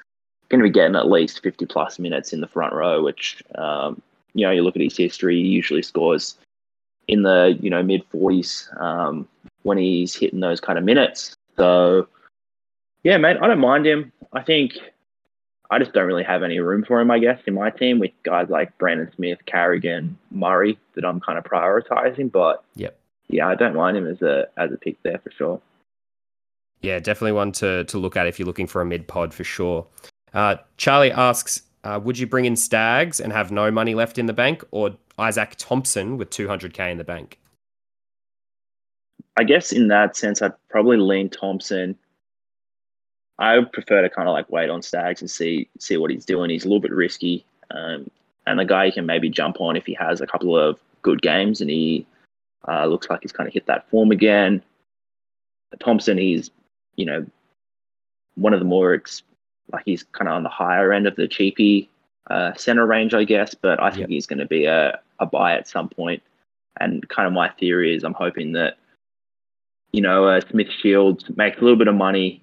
going 0.48 0.60
to 0.60 0.64
be 0.64 0.72
getting 0.72 0.96
at 0.96 1.08
least 1.08 1.42
50 1.42 1.66
plus 1.66 1.98
minutes 1.98 2.32
in 2.32 2.40
the 2.40 2.48
front 2.48 2.74
row, 2.74 3.02
which, 3.02 3.42
um, 3.54 4.02
you 4.34 4.44
know, 4.44 4.52
you 4.52 4.62
look 4.62 4.76
at 4.76 4.82
his 4.82 4.96
history, 4.96 5.36
he 5.36 5.48
usually 5.48 5.82
scores 5.82 6.36
in 7.08 7.22
the, 7.22 7.56
you 7.60 7.70
know, 7.70 7.82
mid 7.82 8.02
40s 8.10 8.80
um, 8.80 9.26
when 9.62 9.78
he's 9.78 10.14
hitting 10.14 10.40
those 10.40 10.60
kind 10.60 10.78
of 10.78 10.84
minutes. 10.84 11.34
So, 11.56 12.08
yeah, 13.04 13.16
mate, 13.16 13.38
I 13.40 13.46
don't 13.46 13.60
mind 13.60 13.86
him. 13.86 14.12
I 14.32 14.42
think 14.42 14.78
I 15.70 15.78
just 15.78 15.92
don't 15.92 16.06
really 16.06 16.24
have 16.24 16.42
any 16.42 16.58
room 16.58 16.84
for 16.84 17.00
him, 17.00 17.10
I 17.10 17.20
guess, 17.20 17.40
in 17.46 17.54
my 17.54 17.70
team 17.70 18.00
with 18.00 18.10
guys 18.24 18.48
like 18.48 18.76
Brandon 18.78 19.10
Smith, 19.14 19.38
Carrigan, 19.46 20.18
Murray 20.32 20.78
that 20.94 21.04
I'm 21.04 21.20
kind 21.20 21.38
of 21.38 21.44
prioritizing. 21.44 22.32
But 22.32 22.64
yep. 22.74 22.98
yeah, 23.28 23.46
I 23.46 23.54
don't 23.54 23.76
mind 23.76 23.96
him 23.96 24.06
as 24.06 24.20
a 24.20 24.48
as 24.56 24.72
a 24.72 24.76
pick 24.76 25.00
there 25.02 25.18
for 25.18 25.30
sure. 25.30 25.60
Yeah, 26.82 26.98
definitely 26.98 27.32
one 27.32 27.52
to 27.52 27.84
to 27.84 27.98
look 27.98 28.16
at 28.16 28.26
if 28.26 28.38
you're 28.38 28.46
looking 28.46 28.66
for 28.66 28.82
a 28.82 28.84
mid 28.84 29.06
pod 29.06 29.32
for 29.32 29.44
sure. 29.44 29.86
Uh, 30.34 30.56
Charlie 30.76 31.12
asks, 31.12 31.62
uh, 31.84 32.00
would 32.02 32.18
you 32.18 32.26
bring 32.26 32.44
in 32.44 32.56
Stags 32.56 33.20
and 33.20 33.32
have 33.32 33.52
no 33.52 33.70
money 33.70 33.94
left 33.94 34.18
in 34.18 34.26
the 34.26 34.32
bank, 34.32 34.64
or 34.70 34.96
Izaac 35.18 35.54
Thompson 35.56 36.16
with 36.18 36.30
200k 36.30 36.90
in 36.90 36.98
the 36.98 37.04
bank? 37.04 37.38
I 39.36 39.44
guess 39.44 39.72
in 39.72 39.88
that 39.88 40.16
sense, 40.16 40.42
I'd 40.42 40.52
probably 40.68 40.96
lean 40.96 41.30
Thompson. 41.30 41.96
I 43.40 43.58
would 43.58 43.72
prefer 43.72 44.02
to 44.02 44.10
kind 44.10 44.28
of 44.28 44.34
like 44.34 44.50
wait 44.50 44.70
on 44.70 44.82
Stags 44.82 45.22
and 45.22 45.30
see 45.30 45.68
see 45.78 45.96
what 45.96 46.10
he's 46.10 46.26
doing. 46.26 46.50
He's 46.50 46.64
a 46.64 46.68
little 46.68 46.80
bit 46.80 46.92
risky, 46.92 47.44
um, 47.70 48.08
and 48.46 48.58
the 48.58 48.64
guy 48.64 48.84
you 48.84 48.92
can 48.92 49.06
maybe 49.06 49.30
jump 49.30 49.60
on 49.60 49.76
if 49.76 49.86
he 49.86 49.94
has 49.94 50.20
a 50.20 50.26
couple 50.26 50.56
of 50.56 50.78
good 51.02 51.22
games 51.22 51.62
and 51.62 51.70
he 51.70 52.06
uh, 52.68 52.84
looks 52.86 53.08
like 53.08 53.22
he's 53.22 53.32
kind 53.32 53.48
of 53.48 53.54
hit 53.54 53.66
that 53.66 53.88
form 53.88 54.10
again. 54.10 54.62
Thompson, 55.80 56.18
he's 56.18 56.50
you 56.96 57.06
know 57.06 57.26
one 58.34 58.52
of 58.52 58.60
the 58.60 58.66
more 58.66 58.94
ex- 58.94 59.22
like 59.72 59.84
he's 59.86 60.02
kind 60.02 60.28
of 60.28 60.34
on 60.34 60.42
the 60.42 60.48
higher 60.48 60.92
end 60.92 61.06
of 61.06 61.16
the 61.16 61.26
cheapy 61.28 61.88
uh, 62.30 62.52
center 62.54 62.86
range, 62.86 63.14
I 63.14 63.24
guess. 63.24 63.54
But 63.54 63.82
I 63.82 63.90
think 63.90 64.00
Yep. 64.02 64.08
he's 64.10 64.26
going 64.26 64.38
to 64.38 64.46
be 64.46 64.66
a, 64.66 65.00
a 65.18 65.26
buy 65.26 65.54
at 65.54 65.68
some 65.68 65.88
point. 65.88 66.22
And 66.78 67.08
kind 67.08 67.26
of 67.26 67.32
my 67.32 67.48
theory 67.48 67.94
is 67.94 68.04
I'm 68.04 68.14
hoping 68.14 68.52
that 68.52 68.76
you 69.92 70.00
know 70.02 70.26
uh, 70.26 70.40
Smith 70.50 70.68
Shields 70.82 71.24
makes 71.36 71.58
a 71.58 71.60
little 71.62 71.78
bit 71.78 71.88
of 71.88 71.94
money, 71.94 72.42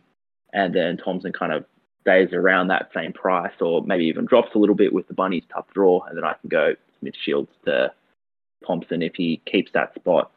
and 0.54 0.74
then 0.74 0.98
Thompson 0.98 1.32
kind 1.32 1.52
of 1.52 1.66
stays 2.02 2.32
around 2.34 2.68
that 2.68 2.90
same 2.94 3.14
price, 3.14 3.54
or 3.60 3.84
maybe 3.84 4.06
even 4.06 4.26
drops 4.26 4.56
a 4.56 4.58
little 4.58 4.76
bit 4.76 4.94
with 4.94 5.08
the 5.08 5.14
Bunnies 5.14 5.44
tough 5.54 5.68
draw, 5.74 6.02
and 6.04 6.18
then 6.18 6.24
I 6.24 6.34
can 6.34 6.50
go 6.50 6.74
Smith 7.00 7.16
Shields 7.24 7.52
to 7.66 7.92
Thompson 8.66 9.02
if 9.02 9.16
he 9.16 9.42
keeps 9.46 9.72
that 9.74 9.94
spot. 9.96 10.32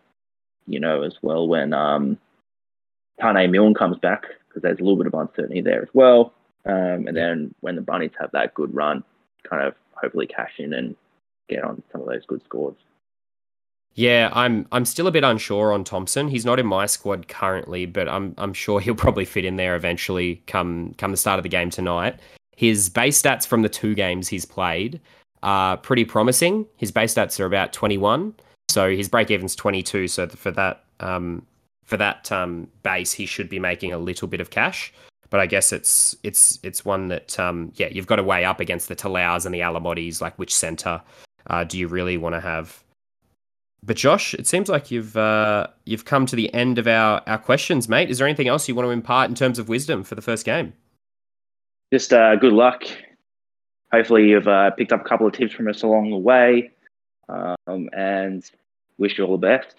You 0.66 0.78
know, 0.78 1.02
as 1.02 1.14
well 1.22 1.48
when 1.48 1.72
um, 1.72 2.18
Taane 3.20 3.50
Milne 3.50 3.74
comes 3.74 3.98
back 3.98 4.24
because 4.48 4.62
there's 4.62 4.78
a 4.78 4.82
little 4.82 4.96
bit 4.96 5.06
of 5.06 5.14
uncertainty 5.14 5.60
there 5.60 5.82
as 5.82 5.88
well. 5.94 6.32
Um, 6.66 7.06
and 7.06 7.16
then 7.16 7.54
when 7.60 7.76
the 7.76 7.82
Bunnies 7.82 8.12
have 8.20 8.30
that 8.32 8.54
good 8.54 8.74
run, 8.74 9.02
kind 9.48 9.66
of 9.66 9.74
hopefully 9.94 10.26
cash 10.26 10.52
in 10.58 10.72
and 10.72 10.96
get 11.48 11.64
on 11.64 11.82
some 11.90 12.00
of 12.02 12.06
those 12.06 12.24
good 12.26 12.42
scores. 12.44 12.76
Yeah, 13.94 14.30
I'm 14.32 14.66
I'm 14.72 14.84
still 14.84 15.06
a 15.06 15.10
bit 15.10 15.24
unsure 15.24 15.72
on 15.72 15.84
Thompson. 15.84 16.28
He's 16.28 16.44
not 16.44 16.58
in 16.58 16.66
my 16.66 16.86
squad 16.86 17.28
currently, 17.28 17.86
but 17.86 18.08
I'm 18.08 18.34
I'm 18.38 18.52
sure 18.52 18.80
he'll 18.80 18.94
probably 18.94 19.24
fit 19.24 19.44
in 19.44 19.56
there 19.56 19.76
eventually 19.76 20.42
come 20.46 20.94
come 20.96 21.10
the 21.10 21.16
start 21.16 21.38
of 21.38 21.42
the 21.42 21.48
game 21.48 21.70
tonight. 21.70 22.18
His 22.56 22.88
base 22.88 23.20
stats 23.20 23.46
from 23.46 23.62
the 23.62 23.68
two 23.68 23.94
games 23.94 24.28
he's 24.28 24.44
played 24.44 25.00
are 25.42 25.76
pretty 25.76 26.04
promising. 26.04 26.66
His 26.76 26.92
base 26.92 27.14
stats 27.14 27.40
are 27.40 27.46
about 27.46 27.72
21, 27.72 28.34
so 28.68 28.90
his 28.94 29.08
break 29.08 29.30
even's 29.30 29.56
22. 29.56 30.08
So 30.08 30.28
for 30.28 30.50
that 30.52 30.84
um, 31.00 31.46
for 31.84 31.96
that 31.96 32.30
um, 32.30 32.68
base, 32.82 33.12
he 33.12 33.26
should 33.26 33.48
be 33.48 33.58
making 33.58 33.92
a 33.92 33.98
little 33.98 34.28
bit 34.28 34.40
of 34.40 34.50
cash. 34.50 34.92
But 35.30 35.40
I 35.40 35.46
guess 35.46 35.72
it's 35.72 36.16
it's 36.22 36.58
it's 36.62 36.84
one 36.84 37.08
that 37.08 37.38
um, 37.40 37.72
yeah 37.74 37.88
you've 37.90 38.06
got 38.06 38.16
to 38.16 38.22
weigh 38.22 38.44
up 38.44 38.60
against 38.60 38.88
the 38.88 38.96
Talaus 38.96 39.46
and 39.46 39.54
the 39.54 39.60
Alamotis. 39.60 40.20
Like 40.20 40.38
which 40.38 40.54
center 40.54 41.02
uh, 41.48 41.64
do 41.64 41.78
you 41.78 41.88
really 41.88 42.16
want 42.16 42.34
to 42.36 42.40
have? 42.40 42.82
But 43.82 43.96
Josh, 43.96 44.34
it 44.34 44.46
seems 44.46 44.68
like 44.68 44.90
you've 44.90 45.16
uh, 45.16 45.68
you've 45.84 46.04
come 46.04 46.26
to 46.26 46.36
the 46.36 46.52
end 46.52 46.78
of 46.78 46.86
our, 46.86 47.22
our 47.26 47.38
questions, 47.38 47.88
mate. 47.88 48.10
Is 48.10 48.18
there 48.18 48.26
anything 48.26 48.48
else 48.48 48.68
you 48.68 48.74
want 48.74 48.86
to 48.86 48.90
impart 48.90 49.30
in 49.30 49.34
terms 49.34 49.58
of 49.58 49.68
wisdom 49.68 50.04
for 50.04 50.14
the 50.14 50.22
first 50.22 50.44
game? 50.44 50.74
Just 51.92 52.12
uh, 52.12 52.36
good 52.36 52.52
luck. 52.52 52.84
Hopefully, 53.92 54.28
you've 54.28 54.46
uh, 54.48 54.70
picked 54.72 54.92
up 54.92 55.00
a 55.00 55.08
couple 55.08 55.26
of 55.26 55.32
tips 55.32 55.52
from 55.52 55.66
us 55.66 55.82
along 55.82 56.10
the 56.10 56.16
way, 56.16 56.70
um, 57.28 57.88
and 57.92 58.44
wish 58.98 59.18
you 59.18 59.24
all 59.24 59.36
the 59.36 59.46
best. 59.46 59.76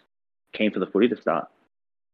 Keen 0.54 0.72
for 0.72 0.80
the 0.80 0.88
footy 0.88 1.08
to 1.08 1.16
start. 1.16 1.48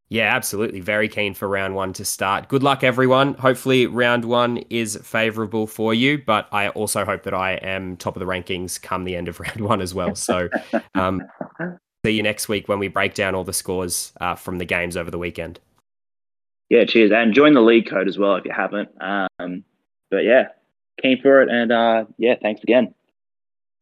Yeah, 0.09 0.33
absolutely. 0.33 0.79
Very 0.79 1.09
keen 1.09 1.33
for 1.33 1.49
round 1.49 1.75
one 1.75 1.91
to 1.93 2.05
start. 2.05 2.47
Good 2.47 2.63
luck, 2.63 2.81
everyone. 2.81 3.33
Hopefully, 3.33 3.87
round 3.87 4.23
one 4.23 4.57
is 4.69 4.97
favourable 5.03 5.67
for 5.67 5.93
you, 5.93 6.17
but 6.17 6.47
I 6.51 6.69
also 6.69 7.03
hope 7.03 7.23
that 7.23 7.33
I 7.33 7.53
am 7.53 7.97
top 7.97 8.15
of 8.15 8.21
the 8.21 8.25
rankings 8.25 8.81
come 8.81 9.03
the 9.03 9.17
end 9.17 9.27
of 9.27 9.39
round 9.41 9.61
one 9.61 9.81
as 9.81 9.93
well. 9.93 10.15
So, 10.15 10.47
um, 10.95 11.23
see 12.05 12.11
you 12.11 12.23
next 12.23 12.47
week 12.47 12.67
when 12.67 12.79
we 12.79 12.87
break 12.87 13.13
down 13.13 13.35
all 13.35 13.43
the 13.43 13.53
scores 13.53 14.13
uh, 14.21 14.35
from 14.35 14.57
the 14.57 14.65
games 14.65 14.95
over 14.95 15.11
the 15.11 15.17
weekend. 15.17 15.59
Yeah, 16.69 16.85
cheers. 16.85 17.11
And 17.11 17.33
join 17.33 17.53
the 17.53 17.61
league 17.61 17.89
code 17.89 18.07
as 18.07 18.17
well 18.17 18.35
if 18.35 18.45
you 18.45 18.51
haven't. 18.55 18.89
Um, 18.99 19.63
but 20.11 20.23
yeah, 20.23 20.49
keen 21.01 21.21
for 21.21 21.41
it. 21.41 21.49
And 21.49 21.71
uh, 21.71 22.05
yeah, 22.17 22.35
thanks 22.41 22.61
again. 22.63 22.93